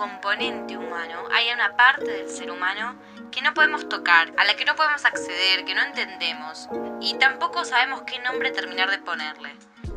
componente 0.00 0.78
humano, 0.78 1.24
hay 1.30 1.52
una 1.52 1.76
parte 1.76 2.10
del 2.10 2.30
ser 2.30 2.50
humano 2.50 2.96
que 3.30 3.42
no 3.42 3.52
podemos 3.52 3.86
tocar, 3.86 4.32
a 4.38 4.46
la 4.46 4.56
que 4.56 4.64
no 4.64 4.74
podemos 4.74 5.04
acceder, 5.04 5.66
que 5.66 5.74
no 5.74 5.82
entendemos 5.82 6.70
y 7.02 7.12
tampoco 7.18 7.66
sabemos 7.66 8.00
qué 8.06 8.18
nombre 8.20 8.50
terminar 8.50 8.90
de 8.90 8.96
ponerle. 8.96 9.50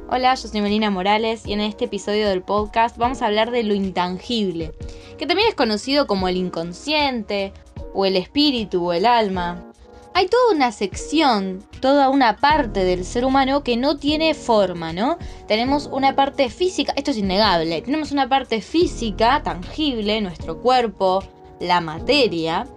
Hola, 0.09 0.35
yo 0.35 0.49
soy 0.49 0.59
Melina 0.59 0.89
Morales 0.89 1.45
y 1.45 1.53
en 1.53 1.61
este 1.61 1.85
episodio 1.85 2.27
del 2.27 2.41
podcast 2.41 2.97
vamos 2.97 3.21
a 3.21 3.27
hablar 3.27 3.51
de 3.51 3.63
lo 3.63 3.73
intangible, 3.73 4.73
que 5.17 5.25
también 5.25 5.47
es 5.47 5.55
conocido 5.55 6.05
como 6.05 6.27
el 6.27 6.35
inconsciente, 6.35 7.53
o 7.93 8.05
el 8.05 8.17
espíritu, 8.17 8.85
o 8.85 8.91
el 8.91 9.05
alma. 9.05 9.63
Hay 10.15 10.27
toda 10.27 10.53
una 10.53 10.71
sección, 10.71 11.63
toda 11.79 12.09
una 12.09 12.37
parte 12.37 12.83
del 12.83 13.03
ser 13.03 13.25
humano 13.25 13.63
que 13.63 13.77
no 13.77 13.97
tiene 13.97 14.35
forma, 14.35 14.93
¿no? 14.93 15.17
Tenemos 15.47 15.89
una 15.91 16.15
parte 16.15 16.49
física, 16.49 16.93
esto 16.95 17.11
es 17.11 17.17
innegable, 17.17 17.81
tenemos 17.81 18.11
una 18.11 18.29
parte 18.29 18.61
física, 18.61 19.41
tangible, 19.41 20.21
nuestro 20.21 20.61
cuerpo, 20.61 21.23
la 21.59 21.81
materia, 21.81 22.67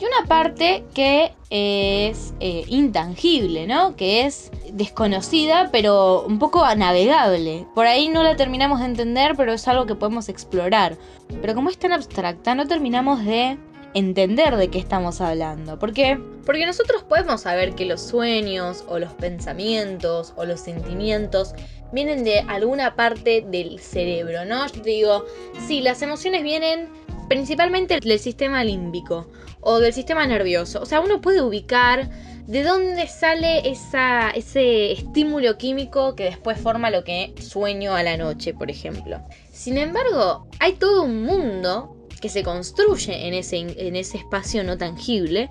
y 0.00 0.04
una 0.04 0.26
parte 0.26 0.84
que 0.92 1.32
es 1.50 2.34
eh, 2.40 2.64
intangible, 2.66 3.68
¿no? 3.68 3.94
Que 3.94 4.26
es 4.26 4.50
desconocida, 4.72 5.68
pero 5.70 6.24
un 6.26 6.40
poco 6.40 6.64
navegable. 6.74 7.64
Por 7.76 7.86
ahí 7.86 8.08
no 8.08 8.24
la 8.24 8.34
terminamos 8.34 8.80
de 8.80 8.86
entender, 8.86 9.34
pero 9.36 9.52
es 9.52 9.68
algo 9.68 9.86
que 9.86 9.94
podemos 9.94 10.28
explorar. 10.28 10.96
Pero 11.40 11.54
como 11.54 11.70
es 11.70 11.78
tan 11.78 11.92
abstracta, 11.92 12.56
no 12.56 12.66
terminamos 12.66 13.24
de 13.24 13.56
entender 13.94 14.56
de 14.56 14.68
qué 14.68 14.78
estamos 14.78 15.20
hablando. 15.20 15.78
¿Por 15.78 15.92
qué? 15.92 16.18
Porque 16.46 16.66
nosotros 16.66 17.02
podemos 17.02 17.42
saber 17.42 17.74
que 17.74 17.84
los 17.84 18.00
sueños 18.00 18.84
o 18.88 18.98
los 18.98 19.12
pensamientos 19.12 20.32
o 20.36 20.44
los 20.44 20.60
sentimientos 20.60 21.54
vienen 21.92 22.24
de 22.24 22.40
alguna 22.40 22.96
parte 22.96 23.44
del 23.46 23.78
cerebro, 23.78 24.44
¿no? 24.44 24.66
Yo 24.66 24.82
te 24.82 24.90
digo, 24.90 25.26
sí, 25.66 25.80
las 25.80 26.00
emociones 26.02 26.42
vienen 26.42 26.88
principalmente 27.28 28.00
del 28.00 28.18
sistema 28.18 28.64
límbico 28.64 29.28
o 29.60 29.78
del 29.78 29.92
sistema 29.92 30.26
nervioso. 30.26 30.80
O 30.80 30.86
sea, 30.86 31.00
uno 31.00 31.20
puede 31.20 31.42
ubicar 31.42 32.10
de 32.46 32.64
dónde 32.64 33.06
sale 33.06 33.62
ese 33.70 34.92
estímulo 34.92 35.56
químico 35.58 36.16
que 36.16 36.24
después 36.24 36.58
forma 36.58 36.90
lo 36.90 37.04
que 37.04 37.34
sueño 37.40 37.94
a 37.94 38.02
la 38.02 38.16
noche, 38.16 38.52
por 38.52 38.70
ejemplo. 38.70 39.22
Sin 39.52 39.78
embargo, 39.78 40.48
hay 40.58 40.72
todo 40.72 41.04
un 41.04 41.22
mundo 41.22 41.96
que 42.22 42.30
se 42.30 42.42
construye 42.42 43.26
en 43.26 43.34
ese, 43.34 43.58
en 43.58 43.96
ese 43.96 44.16
espacio 44.16 44.64
no 44.64 44.78
tangible 44.78 45.50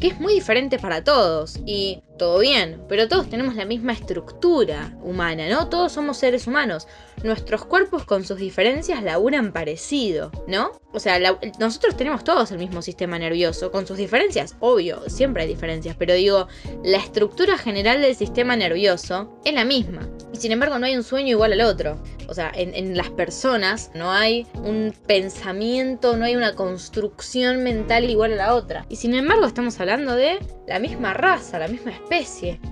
que 0.00 0.08
es 0.08 0.20
muy 0.20 0.34
diferente 0.34 0.78
para 0.78 1.04
todos. 1.04 1.60
Y 1.64 2.02
todo 2.16 2.38
bien, 2.38 2.82
pero 2.88 3.08
todos 3.08 3.28
tenemos 3.28 3.54
la 3.54 3.64
misma 3.64 3.92
estructura 3.92 4.96
humana, 5.02 5.48
¿no? 5.48 5.68
Todos 5.68 5.92
somos 5.92 6.18
seres 6.18 6.46
humanos. 6.46 6.86
Nuestros 7.22 7.64
cuerpos 7.64 8.04
con 8.04 8.24
sus 8.24 8.38
diferencias 8.38 9.02
laburan 9.02 9.52
parecido, 9.52 10.30
¿no? 10.46 10.72
O 10.92 11.00
sea, 11.00 11.18
nosotros 11.58 11.96
tenemos 11.96 12.24
todos 12.24 12.50
el 12.52 12.58
mismo 12.58 12.80
sistema 12.80 13.18
nervioso, 13.18 13.70
con 13.70 13.86
sus 13.86 13.98
diferencias, 13.98 14.56
obvio, 14.60 15.08
siempre 15.08 15.42
hay 15.42 15.48
diferencias, 15.48 15.96
pero 15.98 16.14
digo, 16.14 16.48
la 16.82 16.98
estructura 16.98 17.58
general 17.58 18.00
del 18.00 18.16
sistema 18.16 18.56
nervioso 18.56 19.38
es 19.44 19.52
la 19.52 19.64
misma. 19.64 20.08
Y 20.32 20.38
sin 20.38 20.52
embargo 20.52 20.78
no 20.78 20.86
hay 20.86 20.96
un 20.96 21.04
sueño 21.04 21.28
igual 21.28 21.52
al 21.52 21.60
otro. 21.62 22.02
O 22.28 22.34
sea, 22.34 22.50
en, 22.54 22.74
en 22.74 22.96
las 22.96 23.10
personas 23.10 23.90
no 23.94 24.10
hay 24.10 24.46
un 24.54 24.94
pensamiento, 25.06 26.16
no 26.16 26.24
hay 26.24 26.36
una 26.36 26.54
construcción 26.54 27.62
mental 27.62 28.08
igual 28.08 28.32
a 28.32 28.36
la 28.36 28.54
otra. 28.54 28.86
Y 28.88 28.96
sin 28.96 29.14
embargo 29.14 29.46
estamos 29.46 29.78
hablando 29.80 30.14
de 30.14 30.38
la 30.66 30.78
misma 30.78 31.14
raza, 31.14 31.58
la 31.58 31.68
misma 31.68 31.92
especie. 31.92 32.05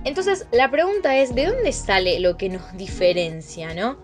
Entonces 0.03 0.47
la 0.51 0.71
pregunta 0.71 1.17
es, 1.17 1.35
¿de 1.35 1.45
dónde 1.45 1.71
sale 1.71 2.19
lo 2.19 2.37
que 2.37 2.49
nos 2.49 2.75
diferencia, 2.77 3.73
no? 3.73 3.97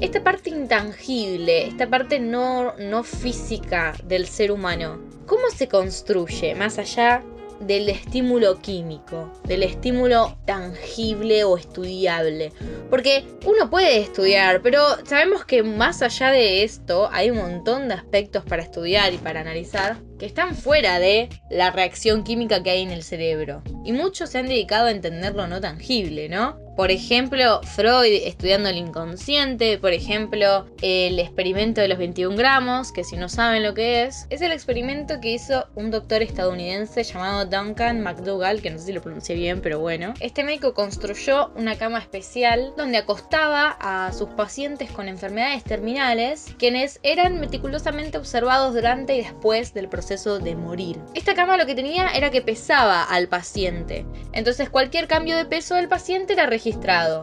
Esta 0.00 0.22
parte 0.22 0.50
intangible, 0.50 1.66
esta 1.66 1.88
parte 1.88 2.20
no, 2.20 2.74
no 2.76 3.02
física 3.02 3.94
del 4.04 4.26
ser 4.26 4.52
humano, 4.52 5.00
¿cómo 5.26 5.48
se 5.54 5.68
construye 5.68 6.54
más 6.54 6.78
allá 6.78 7.22
del 7.60 7.88
estímulo 7.88 8.60
químico, 8.60 9.32
del 9.44 9.62
estímulo 9.62 10.36
tangible 10.44 11.44
o 11.44 11.56
estudiable. 11.56 12.52
Porque 12.90 13.24
uno 13.44 13.70
puede 13.70 13.98
estudiar, 13.98 14.62
pero 14.62 14.80
sabemos 15.04 15.44
que 15.44 15.62
más 15.62 16.02
allá 16.02 16.30
de 16.30 16.62
esto 16.62 17.08
hay 17.12 17.30
un 17.30 17.38
montón 17.38 17.88
de 17.88 17.94
aspectos 17.94 18.44
para 18.44 18.62
estudiar 18.62 19.12
y 19.12 19.18
para 19.18 19.40
analizar 19.40 19.98
que 20.18 20.26
están 20.26 20.54
fuera 20.54 20.98
de 20.98 21.28
la 21.50 21.70
reacción 21.70 22.24
química 22.24 22.62
que 22.62 22.70
hay 22.70 22.82
en 22.82 22.90
el 22.90 23.02
cerebro. 23.02 23.62
Y 23.84 23.92
muchos 23.92 24.30
se 24.30 24.38
han 24.38 24.48
dedicado 24.48 24.86
a 24.86 24.90
entender 24.90 25.34
lo 25.34 25.46
no 25.46 25.60
tangible, 25.60 26.28
¿no? 26.28 26.65
Por 26.76 26.90
ejemplo, 26.90 27.62
Freud 27.62 28.20
estudiando 28.26 28.68
el 28.68 28.76
inconsciente, 28.76 29.78
por 29.78 29.94
ejemplo, 29.94 30.66
el 30.82 31.18
experimento 31.18 31.80
de 31.80 31.88
los 31.88 31.96
21 31.96 32.36
gramos, 32.36 32.92
que 32.92 33.02
si 33.02 33.16
no 33.16 33.30
saben 33.30 33.62
lo 33.62 33.72
que 33.72 34.04
es, 34.04 34.26
es 34.28 34.42
el 34.42 34.52
experimento 34.52 35.18
que 35.18 35.30
hizo 35.30 35.66
un 35.74 35.90
doctor 35.90 36.20
estadounidense 36.20 37.02
llamado 37.02 37.46
Duncan 37.46 38.02
McDougall, 38.02 38.60
que 38.60 38.68
no 38.68 38.78
sé 38.78 38.84
si 38.84 38.92
lo 38.92 39.00
pronuncié 39.00 39.36
bien, 39.36 39.62
pero 39.62 39.80
bueno. 39.80 40.12
Este 40.20 40.44
médico 40.44 40.74
construyó 40.74 41.50
una 41.56 41.76
cama 41.76 41.98
especial 41.98 42.74
donde 42.76 42.98
acostaba 42.98 43.78
a 43.80 44.12
sus 44.12 44.28
pacientes 44.28 44.90
con 44.90 45.08
enfermedades 45.08 45.64
terminales, 45.64 46.54
quienes 46.58 47.00
eran 47.02 47.40
meticulosamente 47.40 48.18
observados 48.18 48.74
durante 48.74 49.16
y 49.16 49.22
después 49.22 49.72
del 49.72 49.88
proceso 49.88 50.40
de 50.40 50.54
morir. 50.54 51.00
Esta 51.14 51.34
cama 51.34 51.56
lo 51.56 51.64
que 51.64 51.74
tenía 51.74 52.08
era 52.08 52.30
que 52.30 52.42
pesaba 52.42 53.02
al 53.02 53.28
paciente, 53.28 54.04
entonces 54.34 54.68
cualquier 54.68 55.08
cambio 55.08 55.38
de 55.38 55.46
peso 55.46 55.74
del 55.74 55.88
paciente 55.88 56.34
era 56.34 56.44
registrado 56.44 56.65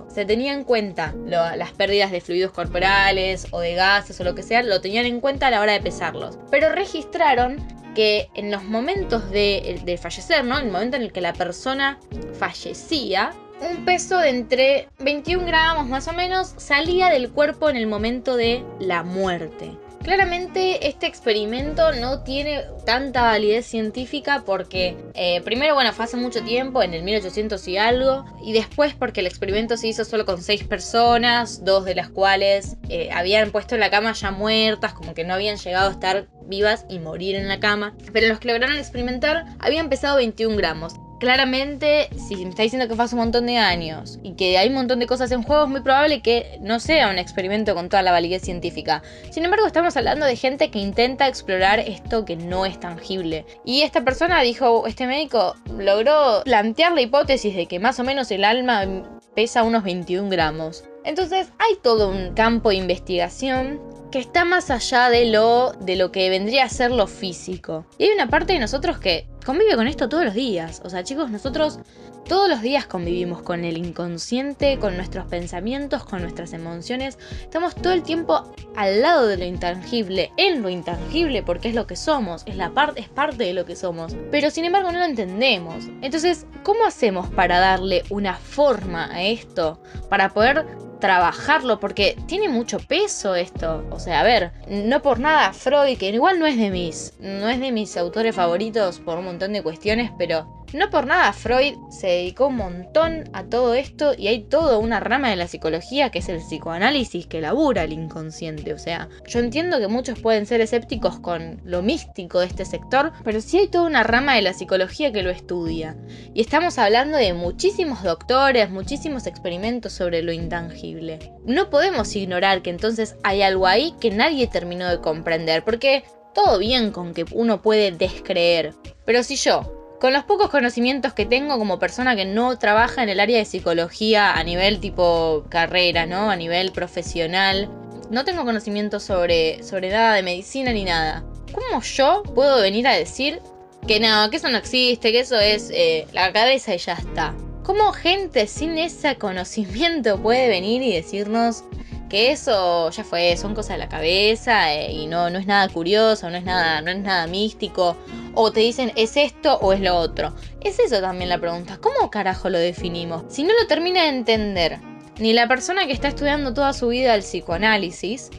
se 0.07 0.25
tenía 0.25 0.53
en 0.53 0.63
cuenta 0.63 1.13
las 1.25 1.71
pérdidas 1.71 2.11
de 2.11 2.21
fluidos 2.21 2.51
corporales 2.51 3.47
o 3.51 3.59
de 3.59 3.75
gases 3.75 4.19
o 4.19 4.23
lo 4.23 4.35
que 4.35 4.43
sea, 4.43 4.63
lo 4.63 4.79
tenían 4.79 5.05
en 5.05 5.19
cuenta 5.19 5.47
a 5.47 5.51
la 5.51 5.59
hora 5.59 5.73
de 5.73 5.81
pesarlos. 5.81 6.39
Pero 6.49 6.69
registraron 6.69 7.57
que 7.93 8.29
en 8.35 8.51
los 8.51 8.63
momentos 8.63 9.29
de, 9.31 9.99
fallecer, 10.01 10.45
¿no? 10.45 10.57
En 10.59 10.67
el 10.67 10.71
momento 10.71 10.97
en 10.97 11.03
el 11.03 11.11
que 11.11 11.21
la 11.21 11.33
persona 11.33 11.99
fallecía, 12.39 13.33
un 13.61 13.85
peso 13.85 14.17
de 14.17 14.29
entre 14.29 14.89
21 14.99 15.45
gramos 15.45 15.87
más 15.87 16.07
o 16.07 16.13
menos 16.13 16.53
salía 16.57 17.09
del 17.09 17.29
cuerpo 17.29 17.69
en 17.69 17.75
el 17.75 17.87
momento 17.87 18.35
de 18.35 18.63
la 18.79 19.03
muerte. 19.03 19.77
Claramente 20.03 20.89
este 20.89 21.07
experimento 21.07 21.93
no 21.93 22.23
tiene 22.23 22.65
tanta 22.85 23.21
validez 23.21 23.65
científica 23.65 24.43
porque 24.45 24.97
eh, 25.13 25.41
primero, 25.45 25.75
bueno, 25.75 25.93
fue 25.93 26.03
hace 26.03 26.17
mucho 26.17 26.43
tiempo, 26.43 26.83
en 26.83 26.93
el 26.93 27.03
1800 27.03 27.65
y 27.69 27.77
algo, 27.77 28.25
y 28.43 28.51
después 28.51 28.93
porque 28.95 29.21
el 29.21 29.27
experimento 29.27 29.77
se 29.77 29.87
hizo 29.87 30.03
solo 30.03 30.25
con 30.25 30.41
seis 30.41 30.65
personas, 30.65 31.63
dos 31.63 31.85
de 31.85 31.95
las 31.95 32.09
cuales 32.09 32.75
eh, 32.89 33.11
habían 33.13 33.51
puesto 33.51 33.75
en 33.75 33.81
la 33.81 33.89
cama 33.89 34.11
ya 34.11 34.31
muertas, 34.31 34.93
como 34.93 35.13
que 35.13 35.23
no 35.23 35.35
habían 35.35 35.55
llegado 35.55 35.87
a 35.87 35.93
estar 35.93 36.27
vivas 36.47 36.85
y 36.89 36.99
morir 36.99 37.35
en 37.35 37.47
la 37.47 37.61
cama, 37.61 37.95
pero 38.11 38.27
los 38.27 38.39
que 38.39 38.49
lograron 38.49 38.75
experimentar 38.75 39.45
habían 39.59 39.87
pesado 39.87 40.17
21 40.17 40.57
gramos 40.57 40.95
claramente, 41.23 42.09
si 42.17 42.35
me 42.35 42.49
está 42.49 42.63
diciendo 42.63 42.89
que 42.89 42.95
fue 42.95 43.05
hace 43.05 43.15
un 43.15 43.21
montón 43.21 43.45
de 43.45 43.57
años 43.57 44.19
y 44.23 44.33
que 44.33 44.57
hay 44.57 44.67
un 44.67 44.73
montón 44.73 44.99
de 44.99 45.07
cosas 45.07 45.31
en 45.31 45.41
juego, 45.41 45.63
es 45.63 45.69
muy 45.69 45.79
probable 45.79 46.21
que 46.21 46.57
no 46.59 46.81
sea 46.81 47.09
un 47.09 47.17
experimento 47.17 47.73
con 47.75 47.87
toda 47.87 48.03
la 48.03 48.11
validez 48.11 48.41
científica. 48.41 49.01
Sin 49.31 49.45
embargo, 49.45 49.65
estamos 49.65 49.95
hablando 49.95 50.25
de 50.25 50.35
gente 50.35 50.69
que 50.69 50.79
intenta 50.79 51.29
explorar 51.29 51.79
esto 51.79 52.25
que 52.25 52.35
no 52.35 52.65
es 52.65 52.77
tangible. 52.77 53.45
Y 53.63 53.83
esta 53.83 54.03
persona 54.03 54.41
dijo, 54.41 54.85
este 54.85 55.07
médico 55.07 55.55
logró 55.77 56.41
plantear 56.43 56.91
la 56.91 56.99
hipótesis 56.99 57.55
de 57.55 57.67
que 57.67 57.79
más 57.79 58.01
o 58.01 58.03
menos 58.03 58.29
el 58.29 58.43
alma 58.43 58.85
pesa 59.33 59.63
unos 59.63 59.85
21 59.85 60.29
gramos. 60.29 60.83
Entonces 61.05 61.53
hay 61.57 61.77
todo 61.81 62.09
un 62.09 62.33
campo 62.33 62.69
de 62.69 62.75
investigación 62.75 63.79
que 64.11 64.19
está 64.19 64.45
más 64.45 64.69
allá 64.69 65.09
de 65.09 65.25
lo, 65.25 65.71
de 65.71 65.95
lo 65.95 66.11
que 66.11 66.29
vendría 66.29 66.65
a 66.65 66.69
ser 66.69 66.91
lo 66.91 67.07
físico. 67.07 67.85
Y 67.97 68.03
hay 68.03 68.09
una 68.11 68.29
parte 68.29 68.53
de 68.53 68.59
nosotros 68.59 68.99
que 68.99 69.25
convive 69.43 69.75
con 69.75 69.87
esto 69.87 70.09
todos 70.09 70.25
los 70.25 70.33
días. 70.33 70.81
O 70.83 70.89
sea, 70.89 71.03
chicos, 71.03 71.29
nosotros 71.29 71.79
todos 72.27 72.47
los 72.47 72.61
días 72.61 72.85
convivimos 72.85 73.41
con 73.41 73.65
el 73.65 73.77
inconsciente, 73.77 74.79
con 74.79 74.95
nuestros 74.95 75.25
pensamientos, 75.25 76.05
con 76.05 76.21
nuestras 76.21 76.53
emociones. 76.53 77.17
Estamos 77.41 77.75
todo 77.75 77.91
el 77.93 78.03
tiempo 78.03 78.53
al 78.75 79.01
lado 79.01 79.27
de 79.27 79.37
lo 79.37 79.45
intangible, 79.45 80.31
en 80.37 80.61
lo 80.61 80.69
intangible, 80.69 81.43
porque 81.43 81.69
es 81.69 81.75
lo 81.75 81.85
que 81.85 81.95
somos, 81.95 82.43
es, 82.45 82.55
la 82.55 82.69
parte 82.69 83.01
es 83.01 83.09
parte 83.09 83.43
de 83.43 83.53
lo 83.53 83.65
que 83.65 83.75
somos. 83.75 84.15
Pero 84.31 84.49
sin 84.49 84.65
embargo 84.65 84.91
no 84.91 84.99
lo 84.99 85.05
entendemos. 85.05 85.85
Entonces, 86.01 86.45
¿cómo 86.63 86.85
hacemos 86.85 87.29
para 87.29 87.59
darle 87.59 88.03
una 88.09 88.35
forma 88.35 89.13
a 89.13 89.23
esto? 89.23 89.81
Para 90.09 90.29
poder 90.29 90.65
trabajarlo 91.03 91.81
porque 91.81 92.15
tiene 92.27 92.47
mucho 92.47 92.79
peso 92.79 93.35
esto. 93.35 93.85
O 93.91 93.99
sea, 93.99 94.21
a 94.21 94.23
ver, 94.23 94.53
no 94.69 95.01
por 95.01 95.19
nada 95.19 95.51
Freud, 95.51 95.97
que 95.97 96.07
igual 96.07 96.39
no 96.39 96.45
es 96.45 96.57
de 96.57 96.69
mis, 96.69 97.11
no 97.19 97.49
es 97.49 97.59
de 97.59 97.73
mis 97.73 97.97
autores 97.97 98.33
favoritos 98.33 99.01
por 99.01 99.17
un 99.17 99.25
montón 99.25 99.51
de 99.51 99.61
cuestiones, 99.61 100.11
pero 100.17 100.62
No 100.73 100.89
por 100.89 101.05
nada 101.05 101.31
Freud 101.33 101.75
se 101.91 102.07
dedicó 102.07 102.47
un 102.47 102.55
montón 102.55 103.29
a 103.33 103.43
todo 103.43 103.75
esto 103.75 104.13
y 104.17 104.27
hay 104.27 104.43
toda 104.45 104.79
una 104.79 104.99
rama 104.99 105.29
de 105.29 105.35
la 105.35 105.47
psicología 105.47 106.09
que 106.09 106.17
es 106.17 106.29
el 106.29 106.39
psicoanálisis 106.39 107.27
que 107.27 107.41
labura 107.41 107.83
el 107.83 107.93
inconsciente. 107.93 108.73
O 108.73 108.79
sea, 108.79 109.07
yo 109.27 109.39
entiendo 109.39 109.77
que 109.77 109.87
muchos 109.87 110.19
pueden 110.19 110.47
ser 110.47 110.61
escépticos 110.61 111.19
con 111.19 111.61
lo 111.63 111.83
místico 111.83 112.39
de 112.39 112.47
este 112.47 112.65
sector, 112.65 113.13
pero 113.23 113.39
sí 113.39 113.59
hay 113.59 113.67
toda 113.67 113.85
una 113.85 114.01
rama 114.01 114.35
de 114.35 114.41
la 114.41 114.53
psicología 114.53 115.11
que 115.11 115.21
lo 115.21 115.29
estudia. 115.29 115.95
Y 116.33 116.41
estamos 116.41 116.79
hablando 116.79 117.19
de 117.19 117.33
muchísimos 117.33 118.01
doctores, 118.01 118.71
muchísimos 118.71 119.27
experimentos 119.27 119.93
sobre 119.93 120.23
lo 120.23 120.31
intangible. 120.31 121.19
No 121.45 121.69
podemos 121.69 122.15
ignorar 122.15 122.63
que 122.63 122.71
entonces 122.71 123.15
hay 123.23 123.43
algo 123.43 123.67
ahí 123.67 123.93
que 123.99 124.09
nadie 124.09 124.47
terminó 124.47 124.89
de 124.89 125.01
comprender, 125.01 125.63
porque 125.63 126.03
todo 126.33 126.57
bien 126.57 126.89
con 126.89 127.13
que 127.13 127.25
uno 127.31 127.61
puede 127.61 127.91
descreer. 127.91 128.73
Pero 129.05 129.21
si 129.21 129.35
yo 129.35 129.82
con 130.03 130.11
los 130.11 130.25
pocos 130.25 130.49
conocimientos 130.49 131.13
que 131.13 131.25
tengo 131.25 131.57
como 131.57 131.79
persona 131.79 132.13
que 132.13 132.25
no 132.25 132.59
trabaja 132.59 133.03
en 133.03 133.07
el 133.07 133.21
área 133.21 133.37
de 133.37 133.45
psicología 133.45 134.33
a 134.33 134.43
nivel 134.43 134.81
tipo 134.81 135.45
carrera, 135.47 136.05
¿no? 136.05 136.29
A 136.29 136.35
nivel 136.35 136.73
profesional, 136.73 137.69
no 138.09 138.25
tengo 138.25 138.43
conocimiento 138.43 138.99
sobre, 138.99 139.63
sobre 139.63 139.91
nada 139.91 140.15
de 140.15 140.21
medicina 140.21 140.73
ni 140.73 140.83
nada. 140.83 141.23
¿Cómo 141.53 141.81
yo 141.81 142.21
puedo 142.35 142.61
venir 142.61 142.85
a 142.85 142.91
decir 142.91 143.39
que 143.87 144.01
no, 144.01 144.29
que 144.29 144.35
eso 144.35 144.49
no 144.49 144.57
existe, 144.57 145.13
que 145.13 145.21
eso 145.21 145.39
es 145.39 145.71
eh, 145.73 146.05
la 146.11 146.33
cabeza 146.33 146.75
y 146.75 146.79
ya 146.79 146.95
está? 146.95 147.33
¿Cómo 147.63 147.93
gente 147.93 148.47
sin 148.47 148.77
ese 148.77 149.15
conocimiento 149.15 150.21
puede 150.21 150.49
venir 150.49 150.81
y 150.81 150.93
decirnos 150.93 151.63
que 152.13 152.31
eso 152.31 152.91
ya 152.91 153.03
fue, 153.03 153.35
son 153.37 153.55
cosas 153.55 153.71
de 153.71 153.77
la 153.79 153.89
cabeza 153.89 154.71
eh, 154.71 154.91
y 154.91 155.07
no, 155.07 155.31
no 155.31 155.39
es 155.39 155.47
nada 155.47 155.67
curioso, 155.67 156.29
no 156.29 156.37
es 156.37 156.43
nada, 156.43 156.79
no 156.79 156.91
es 156.91 156.99
nada 156.99 157.25
místico. 157.25 157.97
O 158.35 158.51
te 158.51 158.59
dicen 158.59 158.91
es 158.95 159.17
esto 159.17 159.57
o 159.57 159.73
es 159.73 159.81
lo 159.81 159.95
otro. 159.95 160.35
Es 160.61 160.77
eso 160.77 161.01
también 161.01 161.29
la 161.29 161.39
pregunta. 161.39 161.79
¿Cómo 161.81 162.11
carajo 162.11 162.51
lo 162.51 162.59
definimos? 162.59 163.23
Si 163.29 163.41
no 163.41 163.49
lo 163.59 163.65
termina 163.65 164.03
de 164.03 164.09
entender 164.09 164.79
ni 165.17 165.33
la 165.33 165.47
persona 165.47 165.87
que 165.87 165.93
está 165.93 166.07
estudiando 166.07 166.53
toda 166.53 166.73
su 166.73 166.89
vida 166.89 167.15
el 167.15 167.21
psicoanálisis, 167.21 168.29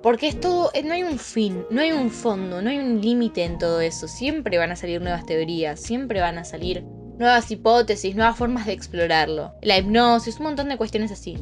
porque 0.00 0.28
es 0.28 0.38
todo, 0.38 0.70
eh, 0.72 0.84
no 0.84 0.94
hay 0.94 1.02
un 1.02 1.18
fin, 1.18 1.64
no 1.70 1.80
hay 1.80 1.90
un 1.90 2.12
fondo, 2.12 2.62
no 2.62 2.70
hay 2.70 2.78
un 2.78 3.00
límite 3.00 3.42
en 3.42 3.58
todo 3.58 3.80
eso. 3.80 4.06
Siempre 4.06 4.58
van 4.58 4.70
a 4.70 4.76
salir 4.76 5.02
nuevas 5.02 5.26
teorías, 5.26 5.80
siempre 5.80 6.20
van 6.20 6.38
a 6.38 6.44
salir 6.44 6.84
nuevas 7.18 7.50
hipótesis, 7.50 8.14
nuevas 8.14 8.38
formas 8.38 8.66
de 8.66 8.74
explorarlo. 8.74 9.56
La 9.60 9.76
hipnosis, 9.76 10.38
un 10.38 10.44
montón 10.44 10.68
de 10.68 10.76
cuestiones 10.76 11.10
así. 11.10 11.36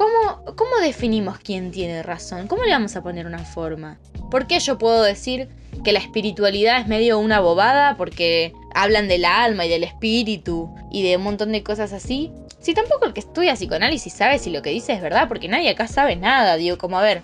¿Cómo, 0.00 0.56
¿Cómo 0.56 0.76
definimos 0.80 1.40
quién 1.40 1.70
tiene 1.70 2.02
razón? 2.02 2.48
¿Cómo 2.48 2.64
le 2.64 2.70
vamos 2.70 2.96
a 2.96 3.02
poner 3.02 3.26
una 3.26 3.40
forma? 3.40 3.98
¿Por 4.30 4.46
qué 4.46 4.58
yo 4.58 4.78
puedo 4.78 5.02
decir 5.02 5.50
que 5.84 5.92
la 5.92 5.98
espiritualidad 5.98 6.80
es 6.80 6.88
medio 6.88 7.18
una 7.18 7.40
bobada 7.40 7.98
porque 7.98 8.54
hablan 8.74 9.08
del 9.08 9.26
alma 9.26 9.66
y 9.66 9.68
del 9.68 9.84
espíritu 9.84 10.74
y 10.90 11.02
de 11.02 11.18
un 11.18 11.24
montón 11.24 11.52
de 11.52 11.62
cosas 11.62 11.92
así? 11.92 12.32
Si 12.60 12.72
tampoco 12.72 13.04
el 13.04 13.12
que 13.12 13.20
estudia 13.20 13.56
psicoanálisis 13.56 14.10
sabe 14.10 14.38
si 14.38 14.48
lo 14.48 14.62
que 14.62 14.70
dice 14.70 14.94
es 14.94 15.02
verdad, 15.02 15.28
porque 15.28 15.48
nadie 15.48 15.68
acá 15.68 15.86
sabe 15.86 16.16
nada. 16.16 16.56
Digo, 16.56 16.78
como 16.78 16.98
a 16.98 17.02
ver, 17.02 17.20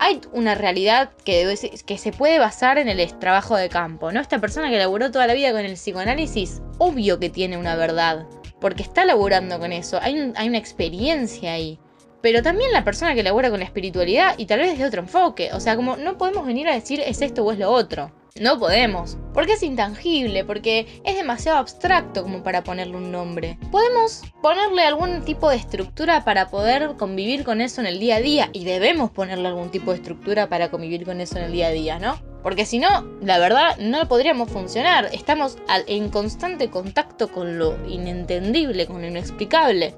hay 0.00 0.20
una 0.32 0.56
realidad 0.56 1.12
que, 1.24 1.56
que 1.86 1.96
se 1.96 2.10
puede 2.10 2.40
basar 2.40 2.78
en 2.78 2.88
el 2.88 3.18
trabajo 3.20 3.56
de 3.56 3.68
campo, 3.68 4.10
¿no? 4.10 4.18
Esta 4.18 4.40
persona 4.40 4.68
que 4.68 4.78
laburó 4.78 5.12
toda 5.12 5.28
la 5.28 5.34
vida 5.34 5.52
con 5.52 5.60
el 5.60 5.74
psicoanálisis, 5.74 6.60
obvio 6.78 7.20
que 7.20 7.30
tiene 7.30 7.56
una 7.56 7.76
verdad, 7.76 8.26
porque 8.60 8.82
está 8.82 9.04
laburando 9.04 9.60
con 9.60 9.70
eso, 9.70 10.00
hay, 10.02 10.32
hay 10.34 10.48
una 10.48 10.58
experiencia 10.58 11.52
ahí 11.52 11.78
pero 12.26 12.42
también 12.42 12.72
la 12.72 12.82
persona 12.82 13.14
que 13.14 13.22
labora 13.22 13.50
con 13.50 13.60
la 13.60 13.66
espiritualidad 13.66 14.34
y 14.36 14.46
tal 14.46 14.58
vez 14.58 14.76
de 14.76 14.84
otro 14.84 15.00
enfoque. 15.00 15.50
O 15.52 15.60
sea, 15.60 15.76
como 15.76 15.96
no 15.96 16.18
podemos 16.18 16.44
venir 16.44 16.66
a 16.66 16.74
decir 16.74 16.98
es 16.98 17.22
esto 17.22 17.44
o 17.44 17.52
es 17.52 17.58
lo 17.60 17.70
otro. 17.70 18.10
No 18.40 18.58
podemos. 18.58 19.16
Porque 19.32 19.52
es 19.52 19.62
intangible, 19.62 20.44
porque 20.44 20.88
es 21.04 21.14
demasiado 21.14 21.58
abstracto 21.58 22.24
como 22.24 22.42
para 22.42 22.64
ponerle 22.64 22.96
un 22.96 23.12
nombre. 23.12 23.60
Podemos 23.70 24.24
ponerle 24.42 24.82
algún 24.82 25.24
tipo 25.24 25.48
de 25.48 25.54
estructura 25.54 26.24
para 26.24 26.48
poder 26.48 26.96
convivir 26.96 27.44
con 27.44 27.60
eso 27.60 27.80
en 27.80 27.86
el 27.86 28.00
día 28.00 28.16
a 28.16 28.20
día. 28.20 28.50
Y 28.52 28.64
debemos 28.64 29.12
ponerle 29.12 29.46
algún 29.46 29.70
tipo 29.70 29.92
de 29.92 29.98
estructura 29.98 30.48
para 30.48 30.68
convivir 30.68 31.04
con 31.04 31.20
eso 31.20 31.38
en 31.38 31.44
el 31.44 31.52
día 31.52 31.68
a 31.68 31.70
día, 31.70 32.00
¿no? 32.00 32.20
Porque 32.42 32.66
si 32.66 32.80
no, 32.80 33.06
la 33.22 33.38
verdad, 33.38 33.76
no 33.78 34.08
podríamos 34.08 34.50
funcionar. 34.50 35.10
Estamos 35.12 35.58
en 35.86 36.08
constante 36.08 36.70
contacto 36.70 37.28
con 37.28 37.56
lo 37.56 37.76
inentendible, 37.86 38.88
con 38.88 39.00
lo 39.00 39.06
inexplicable. 39.06 39.94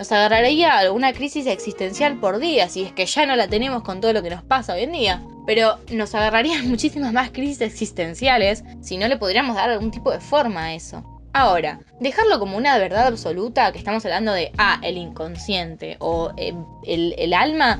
Nos 0.00 0.12
agarraría 0.12 0.78
alguna 0.78 1.12
crisis 1.12 1.46
existencial 1.46 2.18
por 2.20 2.38
día, 2.38 2.70
si 2.70 2.84
es 2.84 2.92
que 2.92 3.04
ya 3.04 3.26
no 3.26 3.36
la 3.36 3.48
tenemos 3.48 3.82
con 3.82 4.00
todo 4.00 4.14
lo 4.14 4.22
que 4.22 4.30
nos 4.30 4.42
pasa 4.42 4.72
hoy 4.72 4.84
en 4.84 4.92
día. 4.92 5.22
Pero 5.44 5.78
nos 5.90 6.14
agarrarían 6.14 6.66
muchísimas 6.70 7.12
más 7.12 7.32
crisis 7.32 7.60
existenciales 7.60 8.64
si 8.80 8.96
no 8.96 9.08
le 9.08 9.18
podríamos 9.18 9.56
dar 9.56 9.68
algún 9.68 9.90
tipo 9.90 10.10
de 10.10 10.20
forma 10.20 10.64
a 10.64 10.74
eso. 10.74 11.04
Ahora, 11.34 11.80
dejarlo 12.00 12.38
como 12.38 12.56
una 12.56 12.78
verdad 12.78 13.08
absoluta, 13.08 13.72
que 13.72 13.78
estamos 13.78 14.02
hablando 14.06 14.32
de, 14.32 14.52
ah, 14.56 14.80
el 14.82 14.96
inconsciente 14.96 15.98
o 15.98 16.32
eh, 16.38 16.54
el, 16.86 17.14
el 17.18 17.34
alma, 17.34 17.78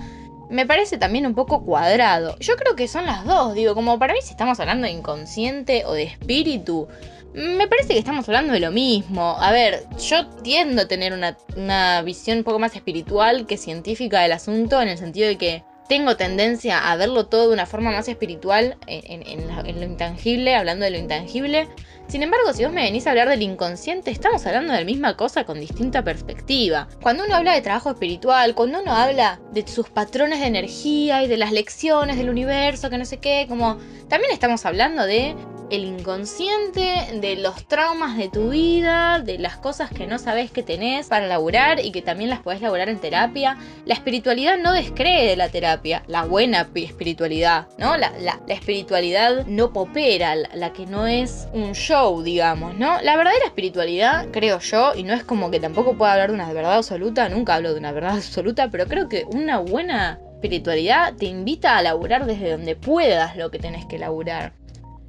me 0.50 0.66
parece 0.66 0.98
también 0.98 1.26
un 1.26 1.34
poco 1.34 1.64
cuadrado. 1.64 2.36
Yo 2.38 2.56
creo 2.56 2.76
que 2.76 2.86
son 2.86 3.06
las 3.06 3.24
dos, 3.24 3.54
digo, 3.54 3.74
como 3.74 3.98
para 3.98 4.12
mí 4.12 4.18
si 4.22 4.32
estamos 4.32 4.60
hablando 4.60 4.86
de 4.86 4.92
inconsciente 4.92 5.84
o 5.86 5.94
de 5.94 6.02
espíritu, 6.02 6.86
me 7.34 7.68
parece 7.68 7.92
que 7.92 7.98
estamos 7.98 8.28
hablando 8.28 8.52
de 8.52 8.60
lo 8.60 8.70
mismo. 8.70 9.36
A 9.38 9.52
ver, 9.52 9.86
yo 9.98 10.26
tiendo 10.42 10.82
a 10.82 10.88
tener 10.88 11.12
una, 11.12 12.02
visión 12.02 12.38
un 12.38 12.44
poco 12.44 12.58
más 12.58 12.74
espiritual 12.74 13.46
que 13.46 13.56
científica 13.56 14.20
del 14.20 14.32
asunto, 14.32 14.80
en 14.80 14.88
el 14.88 14.98
sentido 14.98 15.28
de 15.28 15.36
que 15.36 15.64
tengo 15.88 16.16
tendencia 16.16 16.90
a 16.90 16.96
verlo 16.96 17.26
todo 17.26 17.48
de 17.48 17.54
una 17.54 17.66
forma 17.66 17.90
más 17.90 18.06
espiritual 18.06 18.76
en, 18.86 19.80
lo 19.80 19.84
intangible, 19.84 20.54
hablando 20.54 20.84
de 20.84 20.92
lo 20.92 20.98
intangible. 20.98 21.68
Sin 22.06 22.22
embargo, 22.22 22.52
si 22.52 22.64
vos 22.64 22.72
me 22.72 22.82
venís 22.82 23.06
a 23.06 23.10
hablar 23.10 23.28
del 23.28 23.42
inconsciente, 23.42 24.10
estamos 24.10 24.44
hablando 24.46 24.72
de 24.72 24.80
la 24.80 24.84
misma 24.84 25.16
cosa 25.16 25.44
con 25.44 25.60
distinta 25.60 26.02
perspectiva. 26.02 26.88
Cuando 27.00 27.24
uno 27.24 27.36
habla 27.36 27.54
de 27.54 27.62
trabajo 27.62 27.90
espiritual, 27.90 28.54
cuando 28.54 28.80
uno 28.80 28.92
habla 28.92 29.40
de 29.52 29.66
sus 29.66 29.88
patrones 29.90 30.40
de 30.40 30.46
energía 30.46 31.22
y 31.22 31.28
de 31.28 31.36
las 31.36 31.52
lecciones 31.52 32.16
del 32.16 32.30
universo, 32.30 32.90
que 32.90 32.98
no 32.98 33.04
sé 33.04 33.18
qué, 33.18 33.46
como 33.48 33.78
también 34.08 34.32
estamos 34.32 34.66
hablando 34.66 35.04
de 35.06 35.36
el 35.70 35.84
inconsciente, 35.84 37.20
de 37.20 37.36
los 37.36 37.66
traumas 37.66 38.16
de 38.16 38.28
tu 38.28 38.50
vida, 38.50 39.20
de 39.20 39.38
las 39.38 39.56
cosas 39.56 39.90
que 39.90 40.06
no 40.06 40.18
sabes 40.18 40.50
que 40.50 40.62
tenés 40.62 41.08
para 41.08 41.26
laburar 41.26 41.84
y 41.84 41.92
que 41.92 42.02
también 42.02 42.30
las 42.30 42.40
podés 42.40 42.60
laburar 42.60 42.88
en 42.88 42.98
terapia. 42.98 43.56
La 43.86 43.94
espiritualidad 43.94 44.58
no 44.58 44.72
descree 44.72 45.26
de 45.28 45.36
la 45.36 45.48
terapia, 45.48 46.02
la 46.06 46.24
buena 46.24 46.68
espiritualidad, 46.74 47.68
¿no? 47.78 47.96
La, 47.96 48.12
la, 48.18 48.40
espiritualidad 48.48 49.46
no 49.46 49.72
popera, 49.72 50.34
la, 50.34 50.72
que 50.72 50.86
no 50.86 51.06
es 51.06 51.48
un 51.52 51.72
show, 51.74 52.22
digamos, 52.22 52.74
¿no? 52.74 53.00
La 53.02 53.16
verdadera 53.16 53.46
espiritualidad, 53.46 54.28
creo 54.32 54.58
yo, 54.58 54.94
y 54.94 55.04
no 55.04 55.14
es 55.14 55.24
como 55.24 55.50
que 55.50 55.60
tampoco 55.60 55.96
pueda 55.96 56.12
hablar 56.12 56.30
de 56.30 56.34
una 56.34 56.52
verdad 56.52 56.76
absoluta, 56.76 57.28
nunca 57.28 57.54
hablo 57.54 57.72
de 57.72 57.78
una 57.78 57.92
verdad 57.92 58.14
absoluta, 58.16 58.68
pero 58.70 58.86
creo 58.86 59.08
que 59.08 59.24
una 59.32 59.58
buena 59.58 60.18
espiritualidad 60.34 61.14
te 61.16 61.26
invita 61.26 61.76
a 61.76 61.82
laburar 61.82 62.24
desde 62.24 62.50
donde 62.50 62.74
puedas 62.74 63.36
lo 63.36 63.50
que 63.50 63.58
tenés 63.58 63.84
que 63.84 63.98
laburar. 63.98 64.59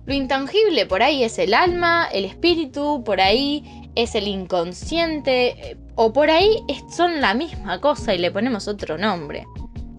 Lo 0.06 0.14
intangible 0.14 0.86
por 0.86 1.04
ahí 1.04 1.24
es 1.24 1.38
el 1.40 1.54
alma, 1.54 2.08
el 2.12 2.26
espíritu, 2.26 3.04
por 3.04 3.22
ahí 3.22 3.90
es 3.96 4.16
el 4.16 4.28
inconsciente, 4.28 5.78
o 5.96 6.12
por 6.12 6.30
ahí 6.30 6.64
son 6.90 7.22
la 7.22 7.34
misma 7.34 7.80
cosa 7.80 8.16
y 8.16 8.18
le 8.18 8.32
ponemos 8.32 8.68
otro 8.68 8.98
nombre. 8.98 9.46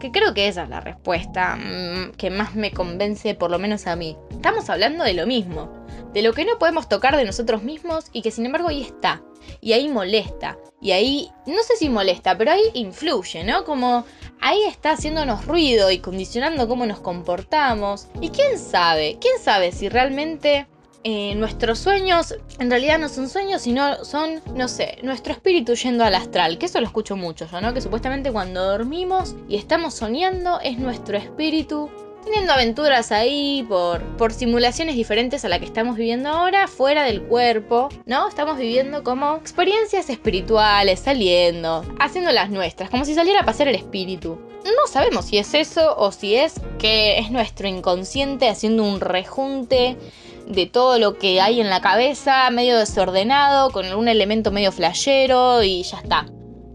Que 0.03 0.11
creo 0.11 0.35
que 0.35 0.49
esa 0.49 0.65
es 0.65 0.69
la 0.69 0.81
respuesta 0.81 1.55
mm, 1.55 2.15
que 2.17 2.29
más 2.29 2.57
me 2.57 2.73
convence, 2.73 3.37
por 3.37 3.53
lo 3.53 3.61
menos 3.61 3.87
a 3.87 3.95
mí. 3.95 4.17
Estamos 4.33 4.69
hablando 4.69 5.05
de 5.05 5.13
lo 5.13 5.29
mismo, 5.29 5.73
de 6.13 6.23
lo 6.23 6.33
que 6.33 6.45
no 6.45 6.59
podemos 6.59 6.89
tocar 6.89 7.17
de 7.17 7.25
nosotros 7.25 7.63
mismos 7.63 8.07
y 8.13 8.23
que 8.23 8.33
sin 8.33 8.45
embargo 8.45 8.67
ahí 8.67 8.83
está. 8.83 9.23
Y 9.61 9.75
ahí 9.75 9.89
molesta. 9.89 10.59
Y 10.81 10.91
ahí, 10.91 11.31
no 11.47 11.63
sé 11.63 11.77
si 11.77 11.89
molesta, 11.89 12.37
pero 12.37 12.51
ahí 12.51 12.65
influye, 12.75 13.45
¿no? 13.45 13.65
Como 13.65 14.05
ahí 14.41 14.65
está 14.65 14.91
haciéndonos 14.91 15.47
ruido 15.47 15.93
y 15.93 16.01
condicionando 16.01 16.67
cómo 16.67 16.85
nos 16.85 16.99
comportamos. 16.99 18.09
Y 18.21 18.31
quién 18.31 18.59
sabe, 18.59 19.19
quién 19.21 19.39
sabe 19.39 19.71
si 19.71 19.89
realmente 19.89 20.67
eh, 21.05 21.35
nuestros 21.35 21.81
sueños 21.81 22.35
en 22.59 22.71
realidad 22.71 22.99
no 22.99 23.09
son 23.09 23.29
sueños, 23.29 23.63
sino 23.63 24.05
son, 24.05 24.41
no 24.55 24.69
sé, 24.69 24.99
nuestro 25.03 25.33
espíritu 25.33 25.75
yendo 25.75 26.05
al 26.05 26.15
astral, 26.15 26.59
que 26.59 26.67
eso 26.67 26.81
lo 26.81 26.87
escucho 26.87 27.17
mucho 27.17 27.47
yo, 27.51 27.61
¿no? 27.61 27.75
Que 27.75 27.81
supuestamente 27.81 28.31
cuando 28.31 28.65
dormimos 28.65 29.35
y 29.49 29.57
estamos 29.57 29.95
soñando 29.95 30.61
es 30.61 30.79
nuestro 30.79 31.17
espíritu 31.17 31.91
teniendo 32.25 32.53
aventuras 32.53 33.13
ahí 33.13 33.65
por, 33.69 34.01
por 34.17 34.33
simulaciones 34.33 34.95
diferentes 34.95 35.45
a 35.45 35.49
la 35.49 35.59
que 35.59 35.65
estamos 35.65 35.97
viviendo 35.97 36.29
ahora, 36.29 36.69
fuera 36.69 37.05
del 37.05 37.23
cuerpo, 37.23 37.89
¿no? 38.07 38.29
Estamos 38.29 38.59
viviendo 38.59 39.03
como 39.03 39.37
experiencias 39.37 40.09
espirituales, 40.09 41.01
saliendo, 41.01 41.85
haciendo 41.99 42.31
las 42.33 42.51
nuestras, 42.51 42.91
como 42.91 43.05
si 43.05 43.15
saliera 43.15 43.41
a 43.41 43.45
pasar 43.45 43.69
el 43.69 43.75
espíritu. 43.75 44.39
No 44.65 44.87
sabemos 44.87 45.25
si 45.25 45.39
es 45.39 45.55
eso 45.55 45.97
o 45.97 46.13
si 46.13 46.37
es 46.37 46.61
que 46.79 47.19
es 47.19 47.33
nuestro 47.33 47.67
inconsciente 47.67 48.49
haciendo 48.49 48.85
un 48.85 49.01
rejunte 49.01 49.97
de 50.47 50.67
todo 50.67 50.99
lo 50.99 51.19
que 51.19 51.41
hay 51.41 51.61
en 51.61 51.71
la 51.71 51.81
cabeza, 51.81 52.51
medio 52.51 52.79
desordenado, 52.79 53.71
con 53.71 53.87
algún 53.87 54.09
elemento 54.09 54.51
medio 54.51 54.73
flashero 54.73 55.63
y 55.63 55.83
ya 55.83 55.99
está. 55.99 56.27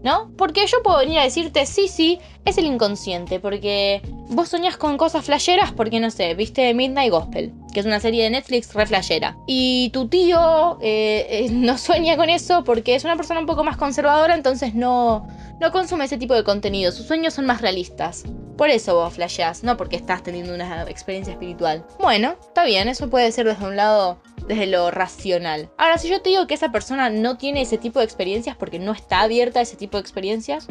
¿no? 0.02 0.30
Porque 0.36 0.66
yo 0.66 0.82
puedo 0.82 0.98
venir 0.98 1.18
a 1.18 1.24
decirte, 1.24 1.66
sí, 1.66 1.88
sí, 1.88 2.18
es 2.44 2.56
el 2.58 2.66
inconsciente, 2.66 3.40
porque 3.40 4.00
vos 4.28 4.48
soñás 4.48 4.76
con 4.76 4.96
cosas 4.96 5.24
flasheras 5.24 5.72
porque, 5.72 6.00
no 6.00 6.10
sé, 6.10 6.34
viste 6.34 6.72
Midnight 6.74 7.10
Gospel, 7.10 7.52
que 7.78 7.82
es 7.82 7.86
una 7.86 8.00
serie 8.00 8.24
de 8.24 8.30
Netflix 8.30 8.74
reflejera. 8.74 9.36
Y 9.46 9.90
tu 9.90 10.08
tío 10.08 10.78
eh, 10.82 11.26
eh, 11.30 11.48
no 11.52 11.78
sueña 11.78 12.16
con 12.16 12.28
eso 12.28 12.64
porque 12.64 12.96
es 12.96 13.04
una 13.04 13.14
persona 13.14 13.38
un 13.38 13.46
poco 13.46 13.62
más 13.62 13.76
conservadora, 13.76 14.34
entonces 14.34 14.74
no, 14.74 15.28
no 15.60 15.70
consume 15.70 16.06
ese 16.06 16.18
tipo 16.18 16.34
de 16.34 16.42
contenido. 16.42 16.90
Sus 16.90 17.06
sueños 17.06 17.34
son 17.34 17.46
más 17.46 17.60
realistas. 17.60 18.24
Por 18.56 18.68
eso 18.70 18.96
vos 18.96 19.14
flasheás, 19.14 19.62
no 19.62 19.76
porque 19.76 19.94
estás 19.94 20.24
teniendo 20.24 20.52
una 20.52 20.82
experiencia 20.90 21.34
espiritual. 21.34 21.86
Bueno, 22.00 22.34
está 22.40 22.64
bien, 22.64 22.88
eso 22.88 23.08
puede 23.08 23.30
ser 23.30 23.46
desde 23.46 23.64
un 23.64 23.76
lado, 23.76 24.18
desde 24.48 24.66
lo 24.66 24.90
racional. 24.90 25.70
Ahora, 25.78 25.98
si 25.98 26.08
yo 26.08 26.20
te 26.20 26.30
digo 26.30 26.48
que 26.48 26.54
esa 26.54 26.72
persona 26.72 27.10
no 27.10 27.38
tiene 27.38 27.62
ese 27.62 27.78
tipo 27.78 28.00
de 28.00 28.06
experiencias 28.06 28.56
porque 28.56 28.80
no 28.80 28.90
está 28.90 29.20
abierta 29.20 29.60
a 29.60 29.62
ese 29.62 29.76
tipo 29.76 29.98
de 29.98 30.00
experiencias, 30.00 30.66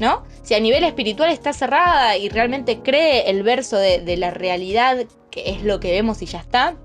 ¿no? 0.00 0.24
Si 0.42 0.54
a 0.54 0.60
nivel 0.60 0.84
espiritual 0.84 1.30
está 1.30 1.52
cerrada 1.52 2.16
y 2.16 2.28
realmente 2.28 2.80
cree 2.80 3.30
el 3.30 3.42
verso 3.42 3.76
de, 3.76 4.16
la 4.16 4.30
realidad, 4.30 4.98
que 5.34 5.50
es 5.50 5.64
lo 5.64 5.80
que 5.80 5.90
vemos 5.90 6.22
y 6.22 6.26
ya 6.26 6.38
está, 6.38 6.76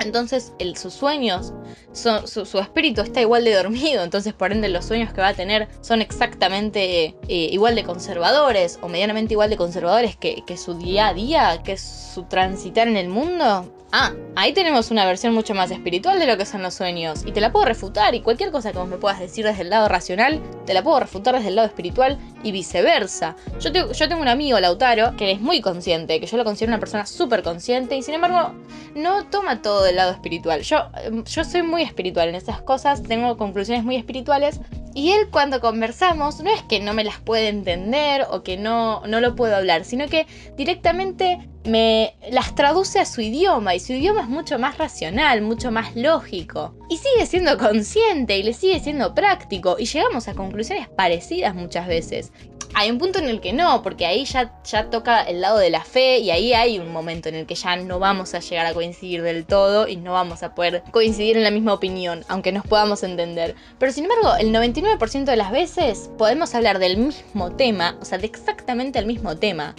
entonces 0.00 0.54
sus 0.76 0.94
sueños, 0.94 1.52
su, 1.92 2.58
espíritu 2.58 3.02
está 3.02 3.20
igual 3.20 3.44
de 3.44 3.52
dormido, 3.54 4.02
entonces 4.02 4.32
por 4.32 4.50
ende 4.50 4.70
los 4.70 4.86
sueños 4.86 5.12
que 5.12 5.20
va 5.20 5.28
a 5.28 5.34
tener 5.34 5.68
son 5.82 6.00
exactamente 6.00 7.14
eh, 7.28 7.48
igual 7.52 7.74
de 7.74 7.84
conservadores 7.84 8.78
o 8.80 8.88
medianamente 8.88 9.34
igual 9.34 9.50
de 9.50 9.58
conservadores 9.58 10.16
que, 10.16 10.42
que 10.46 10.56
su 10.56 10.78
día 10.78 11.08
a 11.08 11.14
día, 11.14 11.62
que 11.62 11.76
su 11.76 12.22
transitar 12.24 12.88
en 12.88 12.96
el 12.96 13.08
mundo. 13.10 13.70
Ah, 13.90 14.12
ahí 14.36 14.52
tenemos 14.52 14.90
una 14.90 15.06
versión 15.06 15.32
mucho 15.32 15.54
más 15.54 15.70
espiritual 15.70 16.18
de 16.18 16.26
lo 16.26 16.36
que 16.36 16.44
son 16.44 16.62
los 16.62 16.74
sueños. 16.74 17.24
Y 17.24 17.32
te 17.32 17.40
la 17.40 17.52
puedo 17.52 17.64
refutar. 17.64 18.14
Y 18.14 18.20
cualquier 18.20 18.50
cosa 18.50 18.70
que 18.70 18.78
vos 18.78 18.86
me 18.86 18.98
puedas 18.98 19.18
decir 19.18 19.46
desde 19.46 19.62
el 19.62 19.70
lado 19.70 19.88
racional, 19.88 20.42
te 20.66 20.74
la 20.74 20.82
puedo 20.82 21.00
refutar 21.00 21.34
desde 21.34 21.48
el 21.48 21.56
lado 21.56 21.68
espiritual 21.68 22.18
y 22.42 22.52
viceversa. 22.52 23.34
Yo, 23.60 23.70
yo 23.70 24.08
tengo 24.08 24.20
un 24.20 24.28
amigo, 24.28 24.60
Lautaro, 24.60 25.16
que 25.16 25.32
es 25.32 25.40
muy 25.40 25.62
consciente, 25.62 26.20
que 26.20 26.26
yo 26.26 26.36
lo 26.36 26.44
considero 26.44 26.70
una 26.70 26.80
persona 26.80 27.06
súper 27.06 27.42
consciente 27.42 27.96
y 27.96 28.02
sin 28.02 28.14
embargo 28.14 28.52
no 28.94 29.24
toma 29.26 29.62
todo 29.62 29.82
del 29.82 29.96
lado 29.96 30.12
espiritual. 30.12 30.60
Yo, 30.60 30.90
yo 31.24 31.44
soy 31.44 31.62
muy 31.62 31.82
espiritual 31.82 32.28
en 32.28 32.34
esas 32.34 32.60
cosas, 32.60 33.02
tengo 33.02 33.38
conclusiones 33.38 33.84
muy 33.84 33.96
espirituales. 33.96 34.60
Y 34.94 35.12
él 35.12 35.28
cuando 35.30 35.60
conversamos, 35.60 36.40
no 36.40 36.50
es 36.50 36.62
que 36.62 36.80
no 36.80 36.92
me 36.92 37.04
las 37.04 37.20
puede 37.20 37.48
entender 37.48 38.26
o 38.30 38.42
que 38.42 38.56
no, 38.56 39.06
no 39.06 39.20
lo 39.20 39.34
puedo 39.34 39.56
hablar, 39.56 39.84
sino 39.84 40.08
que 40.08 40.26
directamente 40.56 41.48
me 41.64 42.14
las 42.30 42.54
traduce 42.54 42.98
a 42.98 43.04
su 43.04 43.20
idioma 43.20 43.74
y 43.74 43.80
su 43.80 43.92
idioma 43.92 44.22
es 44.22 44.28
mucho 44.28 44.58
más 44.58 44.78
racional, 44.78 45.42
mucho 45.42 45.70
más 45.70 45.94
lógico. 45.94 46.74
Y 46.88 46.96
sigue 46.96 47.26
siendo 47.26 47.58
consciente 47.58 48.38
y 48.38 48.42
le 48.42 48.54
sigue 48.54 48.80
siendo 48.80 49.14
práctico 49.14 49.76
y 49.78 49.84
llegamos 49.84 50.28
a 50.28 50.34
conclusiones 50.34 50.88
parecidas 50.88 51.54
muchas 51.54 51.86
veces. 51.86 52.32
Hay 52.74 52.90
un 52.90 52.98
punto 52.98 53.18
en 53.18 53.28
el 53.28 53.40
que 53.40 53.52
no, 53.52 53.82
porque 53.82 54.06
ahí 54.06 54.24
ya, 54.24 54.60
ya 54.64 54.90
toca 54.90 55.22
el 55.22 55.40
lado 55.40 55.58
de 55.58 55.70
la 55.70 55.82
fe 55.82 56.18
y 56.18 56.30
ahí 56.30 56.52
hay 56.52 56.78
un 56.78 56.92
momento 56.92 57.28
en 57.28 57.34
el 57.34 57.46
que 57.46 57.54
ya 57.54 57.76
no 57.76 57.98
vamos 57.98 58.34
a 58.34 58.40
llegar 58.40 58.66
a 58.66 58.74
coincidir 58.74 59.22
del 59.22 59.46
todo 59.46 59.88
y 59.88 59.96
no 59.96 60.12
vamos 60.12 60.42
a 60.42 60.54
poder 60.54 60.82
coincidir 60.90 61.36
en 61.36 61.44
la 61.44 61.50
misma 61.50 61.72
opinión, 61.72 62.24
aunque 62.28 62.52
nos 62.52 62.66
podamos 62.66 63.02
entender. 63.02 63.54
Pero 63.78 63.92
sin 63.92 64.04
embargo, 64.04 64.36
el 64.38 64.52
99% 64.52 65.24
de 65.24 65.36
las 65.36 65.50
veces 65.50 66.10
podemos 66.18 66.54
hablar 66.54 66.78
del 66.78 66.98
mismo 66.98 67.52
tema, 67.52 67.96
o 68.00 68.04
sea, 68.04 68.18
de 68.18 68.26
exactamente 68.26 68.98
el 68.98 69.06
mismo 69.06 69.36
tema 69.36 69.74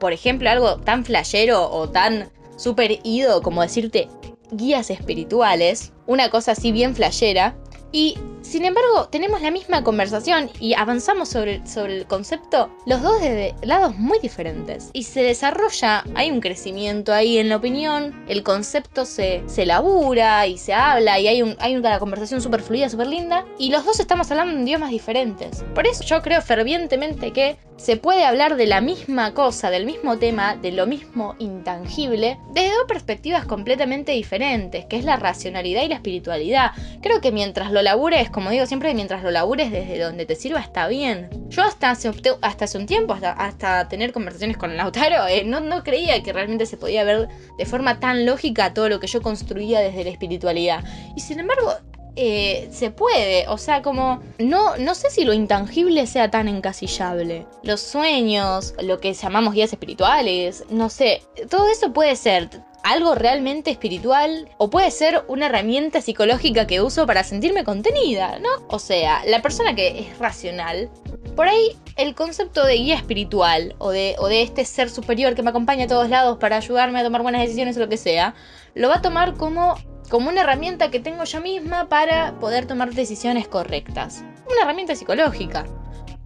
por 0.00 0.12
ejemplo, 0.12 0.50
algo 0.50 0.78
tan 0.78 1.04
flashero 1.04 1.70
o 1.70 1.88
tan 1.90 2.30
super 2.56 2.98
ido 3.04 3.42
como 3.42 3.62
decirte 3.62 4.08
guías 4.50 4.90
espirituales, 4.90 5.92
una 6.06 6.30
cosa 6.30 6.52
así 6.52 6.72
bien 6.72 6.96
flashera, 6.96 7.54
y 7.92 8.18
sin 8.42 8.64
embargo, 8.64 9.08
tenemos 9.10 9.42
la 9.42 9.50
misma 9.50 9.84
conversación 9.84 10.50
y 10.58 10.74
avanzamos 10.74 11.28
sobre, 11.28 11.66
sobre 11.66 11.98
el 11.98 12.06
concepto, 12.06 12.70
los 12.86 13.02
dos 13.02 13.20
desde 13.20 13.54
lados 13.62 13.96
muy 13.96 14.18
diferentes. 14.18 14.90
Y 14.92 15.04
se 15.04 15.22
desarrolla, 15.22 16.04
hay 16.14 16.30
un 16.30 16.40
crecimiento 16.40 17.12
ahí 17.12 17.38
en 17.38 17.48
la 17.48 17.56
opinión, 17.56 18.24
el 18.28 18.42
concepto 18.42 19.04
se, 19.04 19.42
se 19.46 19.66
labura 19.66 20.46
y 20.46 20.56
se 20.56 20.72
habla 20.72 21.20
y 21.20 21.28
hay, 21.28 21.42
un, 21.42 21.56
hay 21.60 21.76
una 21.76 21.98
conversación 21.98 22.40
súper 22.40 22.62
fluida, 22.62 22.88
súper 22.88 23.08
linda, 23.08 23.44
y 23.58 23.70
los 23.70 23.84
dos 23.84 24.00
estamos 24.00 24.30
hablando 24.30 24.54
en 24.54 24.66
idiomas 24.66 24.90
diferentes. 24.90 25.64
Por 25.74 25.86
eso 25.86 26.02
yo 26.04 26.22
creo 26.22 26.40
fervientemente 26.40 27.32
que 27.32 27.58
se 27.80 27.96
puede 27.96 28.26
hablar 28.26 28.56
de 28.56 28.66
la 28.66 28.82
misma 28.82 29.32
cosa, 29.32 29.70
del 29.70 29.86
mismo 29.86 30.18
tema, 30.18 30.54
de 30.54 30.70
lo 30.70 30.86
mismo 30.86 31.34
intangible, 31.38 32.38
desde 32.52 32.74
dos 32.74 32.84
perspectivas 32.86 33.46
completamente 33.46 34.12
diferentes, 34.12 34.84
que 34.84 34.98
es 34.98 35.04
la 35.04 35.16
racionalidad 35.16 35.82
y 35.82 35.88
la 35.88 35.94
espiritualidad. 35.94 36.72
Creo 37.00 37.22
que 37.22 37.32
mientras 37.32 37.72
lo 37.72 37.80
labures 37.80 38.28
como 38.28 38.50
digo 38.50 38.66
siempre, 38.66 38.92
mientras 38.92 39.22
lo 39.22 39.30
labures 39.30 39.72
desde 39.72 39.98
donde 39.98 40.26
te 40.26 40.36
sirva 40.36 40.60
está 40.60 40.88
bien. 40.88 41.30
Yo 41.48 41.62
hasta 41.62 41.90
hace, 41.90 42.12
hasta 42.42 42.66
hace 42.66 42.76
un 42.76 42.84
tiempo, 42.84 43.14
hasta, 43.14 43.88
tener 43.88 44.12
conversaciones 44.12 44.58
con 44.58 44.76
Lautaro, 44.76 45.26
eh, 45.26 45.44
no, 45.44 45.60
no 45.60 45.82
creía 45.82 46.22
que 46.22 46.34
realmente 46.34 46.66
se 46.66 46.76
podía 46.76 47.02
ver 47.02 47.28
de 47.56 47.64
forma 47.64 47.98
tan 47.98 48.26
lógica 48.26 48.74
todo 48.74 48.90
lo 48.90 49.00
que 49.00 49.06
yo 49.06 49.22
construía 49.22 49.80
desde 49.80 50.04
la 50.04 50.10
espiritualidad. 50.10 50.84
Y 51.16 51.20
sin 51.20 51.40
embargo, 51.40 51.72
eh, 52.16 52.68
se 52.72 52.90
puede. 52.90 53.46
O 53.48 53.58
sea, 53.58 53.82
como. 53.82 54.20
No, 54.38 54.76
no 54.76 54.94
sé 54.94 55.10
si 55.10 55.24
lo 55.24 55.32
intangible 55.32 56.06
sea 56.06 56.30
tan 56.30 56.48
encasillable. 56.48 57.46
Los 57.62 57.80
sueños, 57.80 58.74
lo 58.82 59.00
que 59.00 59.12
llamamos 59.14 59.54
guías 59.54 59.72
espirituales, 59.72 60.64
no 60.70 60.90
sé. 60.90 61.22
Todo 61.48 61.68
eso 61.68 61.92
puede 61.92 62.16
ser 62.16 62.48
algo 62.90 63.14
realmente 63.14 63.70
espiritual 63.70 64.48
o 64.58 64.68
puede 64.68 64.90
ser 64.90 65.24
una 65.28 65.46
herramienta 65.46 66.00
psicológica 66.00 66.66
que 66.66 66.80
uso 66.80 67.06
para 67.06 67.22
sentirme 67.22 67.62
contenida, 67.62 68.40
¿no? 68.40 68.48
O 68.68 68.80
sea, 68.80 69.22
la 69.26 69.42
persona 69.42 69.76
que 69.76 70.00
es 70.00 70.18
racional, 70.18 70.90
por 71.36 71.46
ahí 71.46 71.76
el 71.96 72.16
concepto 72.16 72.66
de 72.66 72.74
guía 72.74 72.96
espiritual 72.96 73.76
o 73.78 73.90
de, 73.90 74.16
o 74.18 74.26
de 74.26 74.42
este 74.42 74.64
ser 74.64 74.90
superior 74.90 75.36
que 75.36 75.42
me 75.42 75.50
acompaña 75.50 75.84
a 75.84 75.88
todos 75.88 76.10
lados 76.10 76.38
para 76.38 76.56
ayudarme 76.56 76.98
a 76.98 77.04
tomar 77.04 77.22
buenas 77.22 77.42
decisiones 77.42 77.76
o 77.76 77.80
lo 77.80 77.88
que 77.88 77.96
sea, 77.96 78.34
lo 78.74 78.88
va 78.88 78.96
a 78.96 79.02
tomar 79.02 79.34
como, 79.34 79.76
como 80.08 80.28
una 80.28 80.40
herramienta 80.40 80.90
que 80.90 80.98
tengo 80.98 81.22
yo 81.22 81.40
misma 81.40 81.88
para 81.88 82.40
poder 82.40 82.66
tomar 82.66 82.92
decisiones 82.92 83.46
correctas. 83.46 84.24
Una 84.50 84.62
herramienta 84.62 84.96
psicológica. 84.96 85.64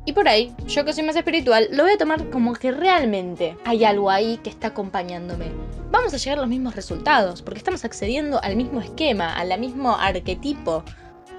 Y 0.07 0.15
por 0.15 0.29
ahí, 0.29 0.55
yo 0.67 0.85
que 0.87 0.95
soy 0.95 1.05
más 1.05 1.17
espiritual, 1.17 1.69
lo 1.73 1.83
voy 1.83 1.93
a 1.93 1.99
tomar 1.99 2.31
como 2.31 2.55
que 2.55 2.73
realmente 2.73 3.57
hay 3.65 3.85
algo 3.85 4.11
ahí 4.11 4.39
que 4.39 4.51
está 4.51 4.69
acompañándome. 4.69 5.47
Vamos 5.95 6.13
a 6.13 6.17
llegar 6.17 6.39
a 6.39 6.41
los 6.41 6.51
mismos 6.51 6.75
resultados, 6.75 7.41
porque 7.41 7.59
estamos 7.59 7.85
accediendo 7.85 8.43
al 8.43 8.57
mismo 8.57 8.81
esquema, 8.81 9.33
al 9.33 9.57
mismo 9.61 9.95
arquetipo. 9.95 10.83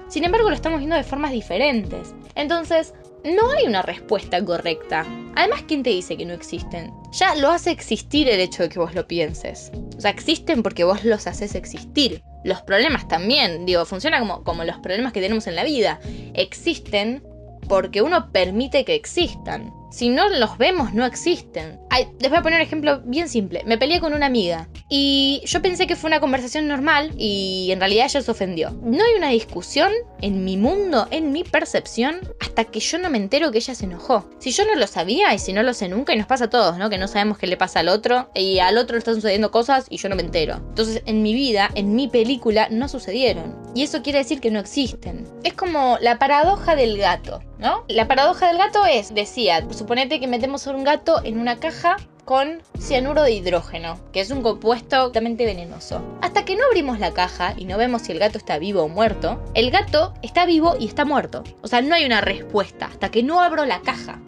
Sin 0.08 0.24
embargo, 0.24 0.48
lo 0.48 0.54
estamos 0.54 0.78
viendo 0.78 0.96
de 0.96 1.04
formas 1.04 1.30
diferentes. 1.30 2.14
Entonces, 2.34 2.94
no 3.22 3.50
hay 3.50 3.66
una 3.66 3.82
respuesta 3.82 4.42
correcta. 4.42 5.04
Además, 5.34 5.64
¿quién 5.68 5.82
te 5.82 5.90
dice 5.90 6.16
que 6.16 6.24
no 6.24 6.32
existen? 6.32 6.90
Ya 7.12 7.34
lo 7.34 7.50
hace 7.50 7.70
existir 7.70 8.30
el 8.30 8.40
hecho 8.40 8.62
de 8.62 8.70
que 8.70 8.78
vos 8.78 8.94
lo 8.94 9.06
pienses. 9.06 9.72
O 9.94 10.00
sea, 10.00 10.10
existen 10.10 10.62
porque 10.62 10.84
vos 10.84 11.04
los 11.04 11.26
haces 11.26 11.54
existir. 11.54 12.22
Los 12.42 12.62
problemas 12.62 13.06
también, 13.08 13.66
digo, 13.66 13.84
funciona 13.84 14.20
como, 14.20 14.42
como 14.42 14.64
los 14.64 14.78
problemas 14.78 15.12
que 15.12 15.20
tenemos 15.20 15.46
en 15.46 15.56
la 15.56 15.64
vida. 15.64 16.00
Existen 16.32 17.22
porque 17.68 18.00
uno 18.00 18.32
permite 18.32 18.86
que 18.86 18.94
existan. 18.94 19.70
Si 19.90 20.08
no 20.08 20.28
los 20.28 20.58
vemos, 20.58 20.92
no 20.92 21.06
existen. 21.06 21.80
les 22.18 22.30
voy 22.30 22.38
a 22.38 22.42
poner 22.42 22.60
un 22.60 22.66
ejemplo 22.66 23.00
bien 23.04 23.28
simple. 23.28 23.62
Me 23.66 23.78
peleé 23.78 24.00
con 24.00 24.14
una 24.14 24.26
amiga 24.26 24.68
y 24.88 25.42
yo 25.46 25.62
pensé 25.62 25.86
que 25.86 25.96
fue 25.96 26.08
una 26.08 26.20
conversación 26.20 26.68
normal 26.68 27.12
y 27.16 27.68
en 27.70 27.80
realidad 27.80 28.06
ella 28.06 28.20
se 28.20 28.30
ofendió. 28.30 28.70
No 28.82 29.04
hay 29.04 29.14
una 29.16 29.30
discusión 29.30 29.90
en 30.20 30.44
mi 30.44 30.56
mundo, 30.56 31.08
en 31.10 31.32
mi 31.32 31.44
percepción, 31.44 32.20
hasta 32.40 32.64
que 32.64 32.80
yo 32.80 32.98
no 32.98 33.10
me 33.10 33.18
entero 33.18 33.50
que 33.50 33.58
ella 33.58 33.74
se 33.74 33.84
enojó. 33.84 34.28
Si 34.38 34.50
yo 34.50 34.64
no 34.64 34.74
lo 34.74 34.86
sabía 34.86 35.32
y 35.34 35.38
si 35.38 35.52
no 35.52 35.62
lo 35.62 35.74
sé 35.74 35.88
nunca, 35.88 36.14
y 36.14 36.18
nos 36.18 36.26
pasa 36.26 36.44
a 36.44 36.50
todos, 36.50 36.78
¿no? 36.78 36.90
Que 36.90 36.98
no 36.98 37.08
sabemos 37.08 37.38
qué 37.38 37.46
le 37.46 37.56
pasa 37.56 37.80
al 37.80 37.88
otro 37.88 38.30
y 38.34 38.58
al 38.58 38.78
otro 38.78 38.94
le 38.94 38.98
están 38.98 39.14
sucediendo 39.16 39.50
cosas 39.50 39.86
y 39.88 39.98
yo 39.98 40.08
no 40.08 40.16
me 40.16 40.22
entero. 40.22 40.56
Entonces, 40.68 41.02
en 41.06 41.22
mi 41.22 41.34
vida, 41.34 41.70
en 41.74 41.94
mi 41.94 42.08
película, 42.08 42.68
no 42.70 42.88
sucedieron. 42.88 43.56
Y 43.74 43.82
eso 43.82 44.02
quiere 44.02 44.20
decir 44.20 44.40
que 44.40 44.50
no 44.50 44.58
existen. 44.58 45.26
Es 45.44 45.54
como 45.54 45.98
la 46.00 46.18
paradoja 46.18 46.76
del 46.76 46.96
gato, 46.96 47.42
¿no? 47.58 47.84
La 47.88 48.08
paradoja 48.08 48.48
del 48.48 48.58
gato 48.58 48.86
es, 48.86 49.14
decía, 49.14 49.66
suponete 49.76 50.20
que 50.20 50.26
metemos 50.26 50.66
a 50.66 50.70
un 50.70 50.84
gato 50.84 51.20
en 51.22 51.38
una 51.38 51.56
caja 51.58 51.96
con 52.24 52.62
cianuro 52.78 53.22
de 53.22 53.32
hidrógeno, 53.32 54.00
que 54.12 54.20
es 54.20 54.30
un 54.30 54.42
compuesto 54.42 54.96
totalmente 55.06 55.44
venenoso. 55.44 56.02
Hasta 56.22 56.44
que 56.44 56.56
no 56.56 56.64
abrimos 56.64 56.98
la 56.98 57.12
caja 57.12 57.54
y 57.56 57.66
no 57.66 57.78
vemos 57.78 58.02
si 58.02 58.12
el 58.12 58.18
gato 58.18 58.38
está 58.38 58.58
vivo 58.58 58.82
o 58.82 58.88
muerto, 58.88 59.42
el 59.54 59.70
gato 59.70 60.14
está 60.22 60.46
vivo 60.46 60.74
y 60.78 60.86
está 60.86 61.04
muerto. 61.04 61.44
O 61.62 61.68
sea, 61.68 61.82
no 61.82 61.94
hay 61.94 62.04
una 62.04 62.20
respuesta 62.20 62.86
hasta 62.86 63.10
que 63.10 63.22
no 63.22 63.40
abro 63.40 63.64
la 63.64 63.82
caja. 63.82 64.20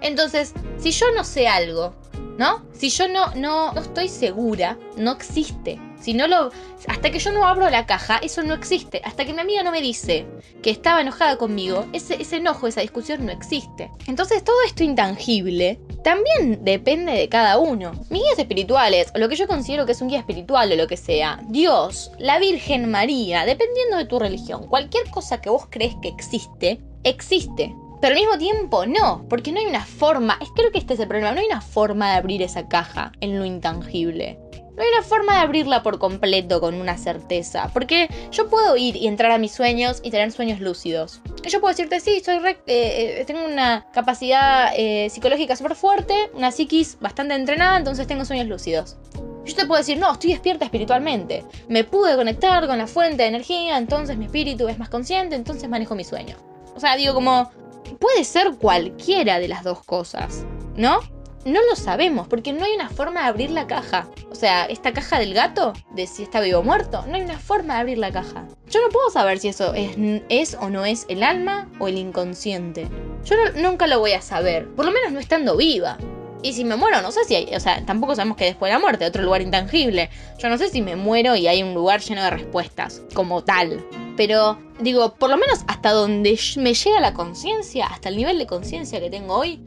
Entonces, 0.00 0.54
si 0.78 0.90
yo 0.90 1.06
no 1.14 1.24
sé 1.24 1.48
algo, 1.48 1.94
¿no? 2.38 2.64
Si 2.72 2.88
yo 2.88 3.08
no, 3.08 3.34
no, 3.34 3.72
no 3.72 3.80
estoy 3.80 4.08
segura, 4.08 4.78
no 4.96 5.12
existe. 5.12 5.78
Si 6.04 6.12
no 6.12 6.26
lo. 6.26 6.50
Hasta 6.86 7.10
que 7.10 7.18
yo 7.18 7.32
no 7.32 7.46
abro 7.46 7.70
la 7.70 7.86
caja, 7.86 8.18
eso 8.18 8.42
no 8.42 8.52
existe. 8.52 9.00
Hasta 9.06 9.24
que 9.24 9.32
mi 9.32 9.40
amiga 9.40 9.62
no 9.62 9.72
me 9.72 9.80
dice 9.80 10.26
que 10.62 10.68
estaba 10.68 11.00
enojada 11.00 11.38
conmigo, 11.38 11.86
ese, 11.94 12.18
enojo, 12.36 12.66
esa 12.66 12.82
discusión 12.82 13.24
no 13.24 13.32
existe. 13.32 13.90
Entonces 14.06 14.44
todo 14.44 14.56
esto 14.66 14.84
intangible 14.84 15.80
también 16.02 16.62
depende 16.62 17.12
de 17.12 17.30
cada 17.30 17.56
uno. 17.56 17.92
Mis 18.10 18.22
guías 18.22 18.38
espirituales, 18.38 19.10
o 19.14 19.18
lo 19.18 19.30
que 19.30 19.36
yo 19.36 19.46
considero 19.46 19.86
que 19.86 19.92
es 19.92 20.02
un 20.02 20.08
guía 20.08 20.18
espiritual 20.18 20.70
o 20.70 20.76
lo 20.76 20.86
que 20.86 20.98
sea, 20.98 21.40
Dios, 21.48 22.10
la 22.18 22.38
Virgen 22.38 22.90
María, 22.90 23.46
dependiendo 23.46 23.96
de 23.96 24.04
tu 24.04 24.18
religión, 24.18 24.66
cualquier 24.66 25.08
cosa 25.10 25.40
que 25.40 25.48
vos 25.48 25.68
crees 25.70 25.94
que 26.02 26.08
existe, 26.08 26.82
existe 27.02 27.74
Pero 28.02 28.14
al 28.14 28.20
mismo 28.20 28.36
tiempo 28.36 28.84
no, 28.84 29.24
porque 29.30 29.52
no 29.52 29.60
hay 29.60 29.66
una 29.66 29.86
forma, 29.86 30.36
es, 30.42 30.50
creo 30.54 30.70
que 30.70 30.78
este 30.78 30.92
es 30.92 31.00
el 31.00 31.08
problema, 31.08 31.32
no 31.32 31.40
hay 31.40 31.46
una 31.46 31.62
forma 31.62 32.10
de 32.10 32.18
abrir 32.18 32.42
esa 32.42 32.68
caja 32.68 33.12
en 33.22 33.38
lo 33.38 33.46
intangible. 33.46 34.38
No 34.76 34.82
hay 34.82 34.88
una 34.88 35.02
forma 35.02 35.34
de 35.34 35.38
abrirla 35.40 35.82
por 35.82 35.98
completo 35.98 36.60
con 36.60 36.74
una 36.74 36.98
certeza. 36.98 37.70
Porque 37.72 38.08
yo 38.32 38.48
puedo 38.48 38.76
ir 38.76 38.96
y 38.96 39.06
entrar 39.06 39.30
a 39.30 39.38
mis 39.38 39.52
sueños 39.52 40.00
y 40.02 40.10
tener 40.10 40.32
sueños 40.32 40.60
lúcidos. 40.60 41.20
Yo 41.44 41.60
puedo 41.60 41.72
decirte, 41.72 42.00
sí, 42.00 42.20
soy 42.24 42.38
eh, 42.44 42.56
eh, 42.66 43.24
tengo 43.26 43.44
una 43.44 43.86
capacidad 43.92 44.72
eh, 44.76 45.08
psicológica 45.10 45.54
súper 45.54 45.76
fuerte, 45.76 46.14
una 46.34 46.50
psiquis 46.50 46.98
bastante 47.00 47.34
entrenada, 47.34 47.76
entonces 47.76 48.06
tengo 48.06 48.24
sueños 48.24 48.48
lúcidos. 48.48 48.96
Yo 49.44 49.54
te 49.54 49.66
puedo 49.66 49.78
decir, 49.78 49.98
no, 49.98 50.12
estoy 50.12 50.30
despierta 50.30 50.64
espiritualmente. 50.64 51.44
Me 51.68 51.84
pude 51.84 52.16
conectar 52.16 52.66
con 52.66 52.78
la 52.78 52.86
fuente 52.86 53.22
de 53.22 53.28
energía, 53.28 53.76
entonces 53.76 54.16
mi 54.16 54.24
espíritu 54.24 54.68
es 54.68 54.78
más 54.78 54.88
consciente, 54.88 55.36
entonces 55.36 55.68
manejo 55.68 55.94
mi 55.94 56.04
sueño. 56.04 56.36
O 56.74 56.80
sea, 56.80 56.96
digo 56.96 57.14
como, 57.14 57.50
puede 58.00 58.24
ser 58.24 58.54
cualquiera 58.56 59.38
de 59.38 59.48
las 59.48 59.62
dos 59.62 59.84
cosas, 59.84 60.44
¿no? 60.76 61.00
No 61.44 61.60
lo 61.68 61.76
sabemos, 61.76 62.26
porque 62.26 62.54
no 62.54 62.64
hay 62.64 62.72
una 62.74 62.88
forma 62.88 63.20
de 63.20 63.26
abrir 63.26 63.50
la 63.50 63.66
caja. 63.66 64.08
O 64.30 64.34
sea, 64.34 64.64
esta 64.64 64.94
caja 64.94 65.18
del 65.18 65.34
gato, 65.34 65.74
de 65.92 66.06
si 66.06 66.22
está 66.22 66.40
vivo 66.40 66.60
o 66.60 66.62
muerto, 66.62 67.04
no 67.06 67.16
hay 67.16 67.22
una 67.22 67.38
forma 67.38 67.74
de 67.74 67.80
abrir 67.80 67.98
la 67.98 68.10
caja. 68.10 68.46
Yo 68.70 68.80
no 68.80 68.88
puedo 68.88 69.10
saber 69.10 69.38
si 69.38 69.48
eso 69.48 69.74
es, 69.74 69.94
es 70.30 70.56
o 70.58 70.70
no 70.70 70.86
es 70.86 71.04
el 71.08 71.22
alma 71.22 71.68
o 71.78 71.88
el 71.88 71.98
inconsciente. 71.98 72.88
Yo 73.24 73.36
nunca 73.56 73.86
lo 73.86 74.00
voy 74.00 74.12
a 74.12 74.22
saber, 74.22 74.68
por 74.74 74.86
lo 74.86 74.92
menos 74.92 75.12
no 75.12 75.20
estando 75.20 75.56
viva. 75.56 75.98
Y 76.42 76.54
si 76.54 76.64
me 76.64 76.76
muero, 76.76 77.00
no 77.02 77.10
sé 77.12 77.24
si 77.24 77.34
hay, 77.34 77.54
o 77.54 77.60
sea, 77.60 77.84
tampoco 77.84 78.14
sabemos 78.14 78.36
que 78.36 78.44
después 78.44 78.70
de 78.70 78.74
la 78.74 78.78
muerte, 78.78 79.06
otro 79.06 79.22
lugar 79.22 79.42
intangible. 79.42 80.10
Yo 80.38 80.48
no 80.48 80.56
sé 80.56 80.68
si 80.68 80.82
me 80.82 80.96
muero 80.96 81.36
y 81.36 81.46
hay 81.46 81.62
un 81.62 81.74
lugar 81.74 82.00
lleno 82.00 82.22
de 82.22 82.30
respuestas, 82.30 83.02
como 83.14 83.44
tal. 83.44 83.82
Pero 84.16 84.58
digo, 84.78 85.14
por 85.14 85.30
lo 85.30 85.36
menos 85.36 85.60
hasta 85.68 85.92
donde 85.92 86.38
me 86.56 86.74
llega 86.74 87.00
la 87.00 87.14
conciencia, 87.14 87.86
hasta 87.86 88.08
el 88.08 88.16
nivel 88.16 88.38
de 88.38 88.46
conciencia 88.46 89.00
que 89.00 89.10
tengo 89.10 89.34
hoy, 89.34 89.58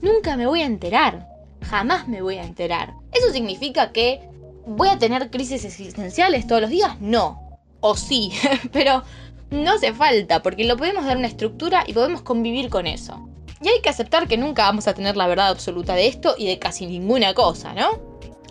Nunca 0.00 0.36
me 0.36 0.46
voy 0.46 0.62
a 0.62 0.66
enterar. 0.66 1.28
Jamás 1.62 2.08
me 2.08 2.22
voy 2.22 2.36
a 2.36 2.44
enterar. 2.44 2.94
¿Eso 3.12 3.32
significa 3.32 3.92
que 3.92 4.28
voy 4.66 4.88
a 4.88 4.98
tener 4.98 5.30
crisis 5.30 5.64
existenciales 5.64 6.46
todos 6.46 6.62
los 6.62 6.70
días? 6.70 7.00
No. 7.00 7.58
O 7.80 7.96
sí, 7.96 8.32
pero 8.72 9.02
no 9.50 9.72
hace 9.72 9.92
falta, 9.92 10.42
porque 10.42 10.64
lo 10.64 10.76
podemos 10.76 11.04
dar 11.04 11.16
una 11.16 11.26
estructura 11.26 11.84
y 11.86 11.92
podemos 11.92 12.22
convivir 12.22 12.68
con 12.68 12.86
eso. 12.86 13.28
Y 13.60 13.68
hay 13.68 13.80
que 13.80 13.88
aceptar 13.88 14.28
que 14.28 14.36
nunca 14.36 14.64
vamos 14.64 14.86
a 14.86 14.94
tener 14.94 15.16
la 15.16 15.26
verdad 15.26 15.48
absoluta 15.48 15.94
de 15.94 16.06
esto 16.06 16.34
y 16.38 16.46
de 16.46 16.58
casi 16.58 16.86
ninguna 16.86 17.34
cosa, 17.34 17.72
¿no? 17.74 18.06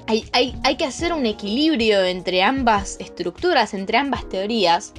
Hay, 0.07 0.25
hay, 0.31 0.55
hay 0.63 0.75
que 0.75 0.85
hacer 0.85 1.13
un 1.13 1.25
equilibrio 1.25 2.03
entre 2.03 2.41
ambas 2.41 2.97
estructuras, 2.99 3.73
entre 3.73 3.97
ambas 3.97 4.27
teorías, 4.29 4.93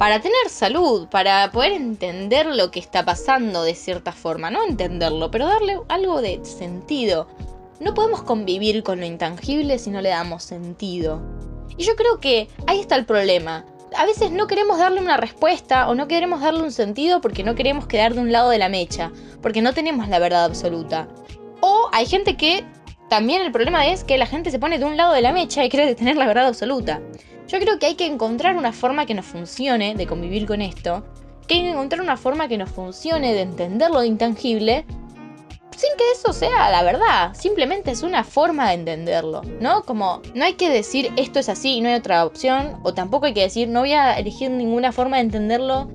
para 0.00 0.18
tener 0.22 0.48
salud, 0.48 1.08
para 1.08 1.50
poder 1.50 1.72
entender 1.72 2.46
lo 2.46 2.70
que 2.70 2.80
está 2.80 3.04
pasando 3.04 3.64
de 3.64 3.74
cierta 3.74 4.12
forma, 4.12 4.50
no 4.50 4.64
entenderlo, 4.64 5.30
pero 5.30 5.46
darle 5.46 5.78
algo 5.88 6.22
de 6.22 6.42
sentido. 6.42 7.28
No 7.80 7.92
podemos 7.92 8.22
convivir 8.22 8.82
con 8.82 8.98
lo 8.98 9.04
intangible 9.04 9.78
si 9.78 9.90
no 9.90 10.00
le 10.00 10.08
damos 10.08 10.42
sentido. 10.42 11.20
Y 11.76 11.84
yo 11.84 11.96
creo 11.96 12.18
que 12.18 12.48
ahí 12.66 12.80
está 12.80 12.96
el 12.96 13.04
problema. 13.04 13.66
A 13.94 14.06
veces 14.06 14.30
no 14.30 14.46
queremos 14.46 14.78
darle 14.78 15.02
una 15.02 15.18
respuesta 15.18 15.86
o 15.86 15.94
no 15.94 16.08
queremos 16.08 16.40
darle 16.40 16.62
un 16.62 16.72
sentido 16.72 17.20
porque 17.20 17.44
no 17.44 17.54
queremos 17.54 17.86
quedar 17.86 18.14
de 18.14 18.20
un 18.20 18.32
lado 18.32 18.48
de 18.48 18.56
la 18.56 18.70
mecha, 18.70 19.12
porque 19.42 19.60
no 19.60 19.74
tenemos 19.74 20.08
la 20.08 20.18
verdad 20.18 20.46
absoluta. 20.46 21.08
O 21.60 21.90
hay 21.92 22.06
gente 22.06 22.38
que 22.38 22.64
también 23.10 23.42
el 23.42 23.52
problema 23.52 23.86
es 23.86 24.04
que 24.04 24.16
la 24.16 24.24
gente 24.24 24.50
se 24.50 24.58
pone 24.58 24.78
de 24.78 24.86
un 24.86 24.96
lado 24.96 25.12
de 25.12 25.20
la 25.20 25.32
mecha 25.32 25.62
y 25.62 25.68
cree 25.68 25.94
tener 25.94 26.16
la 26.16 26.26
verdad 26.26 26.46
absoluta. 26.46 27.02
Yo 27.50 27.58
creo 27.58 27.80
que 27.80 27.86
hay 27.86 27.94
que 27.96 28.06
encontrar 28.06 28.56
una 28.56 28.72
forma 28.72 29.06
que 29.06 29.14
nos 29.14 29.26
funcione 29.26 29.96
de 29.96 30.06
convivir 30.06 30.46
con 30.46 30.62
esto, 30.62 31.04
que 31.48 31.54
hay 31.54 31.62
que 31.62 31.70
encontrar 31.70 32.00
una 32.00 32.16
forma 32.16 32.46
que 32.46 32.56
nos 32.56 32.70
funcione 32.70 33.34
de 33.34 33.40
entender 33.40 33.90
lo 33.90 34.04
intangible, 34.04 34.84
sin 35.76 35.90
que 35.98 36.12
eso 36.14 36.32
sea 36.32 36.70
la 36.70 36.84
verdad, 36.84 37.34
simplemente 37.34 37.90
es 37.90 38.04
una 38.04 38.22
forma 38.22 38.68
de 38.68 38.74
entenderlo, 38.74 39.42
¿no? 39.58 39.82
Como 39.82 40.22
no 40.32 40.44
hay 40.44 40.52
que 40.52 40.68
decir 40.68 41.12
esto 41.16 41.40
es 41.40 41.48
así 41.48 41.78
y 41.78 41.80
no 41.80 41.88
hay 41.88 41.96
otra 41.96 42.24
opción, 42.24 42.78
o 42.84 42.94
tampoco 42.94 43.26
hay 43.26 43.34
que 43.34 43.42
decir 43.42 43.66
no 43.68 43.80
voy 43.80 43.94
a 43.94 44.16
elegir 44.16 44.48
ninguna 44.48 44.92
forma 44.92 45.16
de 45.16 45.24
entenderlo 45.24 45.90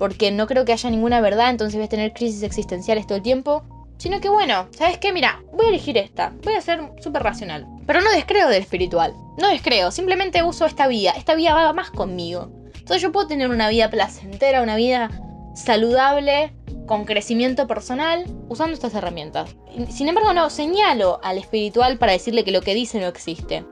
porque 0.00 0.32
no 0.32 0.48
creo 0.48 0.64
que 0.64 0.72
haya 0.72 0.90
ninguna 0.90 1.20
verdad, 1.20 1.50
entonces 1.50 1.76
voy 1.76 1.84
a 1.84 1.88
tener 1.88 2.14
crisis 2.14 2.42
existenciales 2.42 3.06
todo 3.06 3.18
el 3.18 3.22
tiempo. 3.22 3.62
Sino 3.96 4.20
que 4.20 4.28
bueno, 4.28 4.66
¿sabes 4.72 4.98
qué? 4.98 5.12
Mira, 5.12 5.42
voy 5.52 5.66
a 5.66 5.68
elegir 5.70 5.96
esta. 5.96 6.34
Voy 6.42 6.54
a 6.54 6.60
ser 6.60 6.80
súper 7.00 7.22
racional. 7.22 7.75
Pero 7.86 8.00
no 8.00 8.10
descreo 8.10 8.48
del 8.48 8.62
espiritual. 8.62 9.14
No 9.38 9.48
descreo, 9.48 9.90
simplemente 9.90 10.42
uso 10.42 10.66
esta 10.66 10.88
vía. 10.88 11.12
Esta 11.12 11.34
vía 11.34 11.54
va 11.54 11.72
más 11.72 11.90
conmigo. 11.90 12.50
Entonces 12.74 13.02
yo 13.02 13.12
puedo 13.12 13.26
tener 13.26 13.50
una 13.50 13.68
vida 13.68 13.90
placentera, 13.90 14.62
una 14.62 14.76
vida 14.76 15.10
saludable, 15.54 16.52
con 16.86 17.04
crecimiento 17.04 17.66
personal, 17.66 18.24
usando 18.48 18.74
estas 18.74 18.94
herramientas. 18.94 19.56
Sin 19.90 20.08
embargo, 20.08 20.32
no, 20.32 20.50
señalo 20.50 21.20
al 21.22 21.38
espiritual 21.38 21.98
para 21.98 22.12
decirle 22.12 22.44
que 22.44 22.52
lo 22.52 22.62
que 22.62 22.74
dice 22.74 23.00
no 23.00 23.06
existe. 23.06 23.64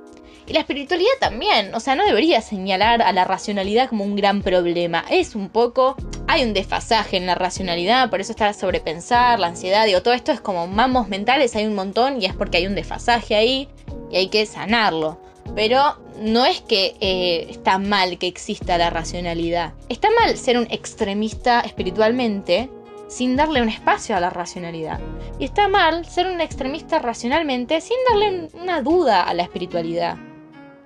Y 0.47 0.53
la 0.53 0.61
espiritualidad 0.61 1.13
también, 1.21 1.75
o 1.75 1.81
sea, 1.81 1.95
no 1.95 2.05
debería 2.05 2.43
señalar 2.43 3.01
a 3.01 3.13
la 3.13 3.25
racionalidad 3.25 3.89
como 3.89 4.05
un 4.05 4.15
gran 4.15 4.43
problema. 4.43 5.05
Es 5.09 5.35
un 5.35 5.49
poco, 5.49 5.97
hay 6.27 6.43
un 6.43 6.53
desfasaje 6.53 7.17
en 7.17 7.25
la 7.25 7.35
racionalidad, 7.35 8.11
por 8.11 8.21
eso 8.21 8.33
está 8.33 8.53
sobrepensar, 8.53 9.39
la 9.39 9.47
ansiedad, 9.47 9.87
digo, 9.87 10.03
todo 10.03 10.13
esto 10.13 10.33
es 10.33 10.43
como 10.43 10.67
mamos 10.67 11.09
mentales, 11.09 11.57
hay 11.57 11.67
un 11.67 11.75
montón 11.75 12.21
y 12.21 12.27
es 12.27 12.35
porque 12.35 12.59
hay 12.59 12.67
un 12.67 12.75
desfasaje 12.75 13.35
ahí 13.37 13.69
y 14.15 14.17
hay 14.17 14.29
que 14.29 14.47
sanarlo. 14.47 15.19
Pero 15.57 15.99
no 16.21 16.47
es 16.47 16.61
que 16.61 16.97
eh, 17.01 17.49
está 17.51 17.79
mal 17.79 18.17
que 18.17 18.29
exista 18.29 18.79
la 18.79 18.89
racionalidad. 18.89 19.75
Está 19.89 20.09
mal 20.19 20.39
ser 20.39 20.57
un 20.57 20.69
extremista 20.71 21.61
espiritualmente 21.61 22.71
sin 23.09 23.37
darle 23.37 23.61
un 23.61 23.69
espacio 23.69 24.17
a 24.17 24.21
la 24.21 24.31
racionalidad. 24.31 25.01
Y 25.39 25.45
está 25.45 25.69
mal 25.69 26.07
ser 26.07 26.29
un 26.29 26.41
extremista 26.41 27.01
racionalmente 27.01 27.81
sin 27.81 27.97
darle 28.09 28.49
una 28.55 28.81
duda 28.83 29.25
a 29.25 29.35
la 29.35 29.43
espiritualidad. 29.43 30.17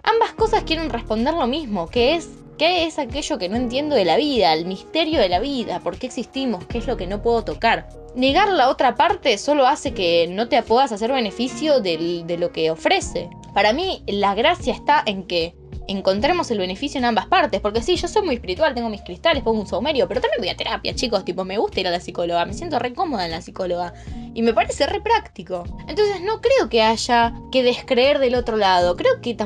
Ambas 0.03 0.33
cosas 0.33 0.65
quieren 0.65 0.89
responder 0.89 1.35
lo 1.35 1.47
mismo, 1.47 1.87
que 1.87 2.15
es 2.15 2.31
¿Qué 2.59 2.87
es 2.87 2.99
aquello 2.99 3.39
que 3.39 3.49
no 3.49 3.55
entiendo 3.55 3.95
de 3.95 4.05
la 4.05 4.17
vida? 4.17 4.53
El 4.53 4.67
misterio 4.67 5.21
de 5.21 5.29
la 5.29 5.39
vida, 5.39 5.79
por 5.79 5.97
qué 5.97 6.07
existimos, 6.07 6.67
qué 6.67 6.79
es 6.79 6.89
lo 6.89 6.97
que 6.97 7.07
no 7.07 7.23
puedo 7.23 7.45
tocar. 7.45 7.89
Negar 8.17 8.49
la 8.49 8.69
otra 8.69 8.97
parte 8.97 9.39
solo 9.39 9.69
hace 9.69 9.95
que 9.95 10.27
no 10.27 10.49
te 10.49 10.61
puedas 10.65 10.91
hacer 10.91 11.13
beneficio 11.13 11.81
de 11.81 12.37
lo 12.37 12.51
que 12.51 12.73
ofrece. 12.73 13.31
Para 13.55 13.73
mí, 13.73 14.03
la 14.09 14.35
gracia 14.35 14.73
está 14.73 15.05
en 15.07 15.29
que 15.29 15.55
encontremos 15.89 16.51
el 16.51 16.59
beneficio 16.59 16.99
en 16.99 17.05
ambas 17.05 17.27
partes. 17.27 17.61
Porque 17.61 17.83
sí, 17.83 17.97
yo 17.97 18.07
soy 18.07 18.23
muy 18.23 18.37
espiritual, 18.37 18.75
tengo 18.75 18.89
mis 18.89 19.03
cristales, 19.03 19.43
pongo 19.43 19.61
un 19.61 19.67
saumerio, 19.67 20.07
pero 20.07 20.21
también 20.21 20.41
voy 20.41 20.49
a 20.51 20.57
terapia, 20.57 20.95
chicos. 20.95 21.25
Tipo, 21.25 21.45
me 21.45 21.59
gusta 21.59 21.81
ir 21.81 21.89
a 21.89 21.91
la 21.91 22.01
psicóloga, 22.01 22.45
me 22.45 22.55
siento 22.55 22.79
re 22.79 22.95
cómoda 22.95 23.25
en 23.25 23.33
la 23.33 23.43
psicóloga. 23.43 23.95
Y 24.35 24.43
me 24.43 24.55
parece 24.55 24.87
re 24.87 25.01
práctico. 25.01 25.65
Entonces 25.89 26.21
no 26.23 26.41
creo 26.41 26.69
que 26.69 26.83
haya 26.83 27.35
que 27.51 27.63
descreer 27.63 28.19
del 28.19 28.37
otro 28.37 28.57
lado. 28.57 28.97
Creo 28.97 29.21
que 29.21 29.37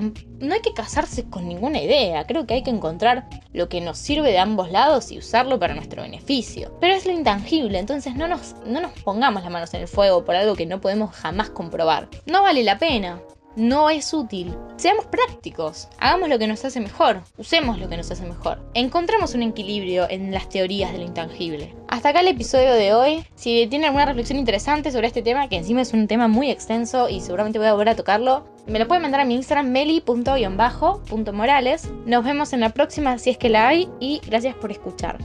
no 0.40 0.54
hay 0.54 0.60
que 0.60 0.74
casarse 0.74 1.24
con 1.30 1.48
ninguna 1.48 1.80
idea. 1.80 2.26
Creo 2.26 2.46
que 2.46 2.54
hay 2.54 2.62
que 2.62 2.70
encontrar 2.70 3.28
lo 3.52 3.68
que 3.68 3.80
nos 3.80 3.98
sirve 3.98 4.30
de 4.30 4.38
ambos 4.38 4.70
lados 4.70 5.12
y 5.12 5.18
usarlo 5.18 5.58
para 5.58 5.74
nuestro 5.74 6.02
beneficio. 6.02 6.76
Pero 6.80 6.94
es 6.94 7.06
lo 7.06 7.12
intangible, 7.12 7.78
entonces 7.78 8.14
no 8.16 8.28
nos, 8.28 8.56
no 8.66 8.80
nos 8.80 8.92
pongamos 9.00 9.42
las 9.42 9.52
manos 9.52 9.72
en 9.74 9.82
el 9.82 9.88
fuego 9.88 10.24
por 10.24 10.34
algo 10.34 10.56
que 10.56 10.66
no 10.66 10.80
podemos 10.80 11.14
jamás 11.14 11.50
comprobar. 11.50 12.08
No 12.26 12.42
vale 12.42 12.62
la 12.64 12.78
pena 12.78 13.20
no 13.56 13.90
es 13.90 14.12
útil. 14.12 14.54
Seamos 14.76 15.06
prácticos, 15.06 15.88
hagamos 15.98 16.28
lo 16.28 16.38
que 16.38 16.46
nos 16.46 16.64
hace 16.64 16.80
mejor, 16.80 17.22
usemos 17.38 17.78
lo 17.78 17.88
que 17.88 17.96
nos 17.96 18.10
hace 18.10 18.24
mejor. 18.24 18.58
Encontremos 18.74 19.34
un 19.34 19.42
equilibrio 19.42 20.08
en 20.08 20.32
las 20.32 20.48
teorías 20.48 20.92
de 20.92 20.98
lo 20.98 21.04
intangible. 21.04 21.74
Hasta 21.88 22.10
acá 22.10 22.20
el 22.20 22.28
episodio 22.28 22.72
de 22.72 22.94
hoy. 22.94 23.24
Si 23.34 23.66
tienen 23.68 23.86
alguna 23.86 24.06
reflexión 24.06 24.38
interesante 24.38 24.90
sobre 24.90 25.06
este 25.06 25.22
tema, 25.22 25.48
que 25.48 25.56
encima 25.56 25.82
es 25.82 25.92
un 25.92 26.06
tema 26.06 26.28
muy 26.28 26.50
extenso 26.50 27.08
y 27.08 27.20
seguramente 27.20 27.58
voy 27.58 27.68
a 27.68 27.72
volver 27.72 27.90
a 27.90 27.96
tocarlo, 27.96 28.44
me 28.66 28.78
lo 28.78 28.88
pueden 28.88 29.02
mandar 29.02 29.20
a 29.20 29.24
mi 29.24 29.34
Instagram 29.34 29.70
meli.morales. 29.70 31.90
Nos 32.06 32.24
vemos 32.24 32.52
en 32.52 32.60
la 32.60 32.70
próxima 32.70 33.18
si 33.18 33.30
es 33.30 33.38
que 33.38 33.48
la 33.48 33.68
hay 33.68 33.88
y 34.00 34.20
gracias 34.26 34.54
por 34.54 34.70
escuchar. 34.70 35.18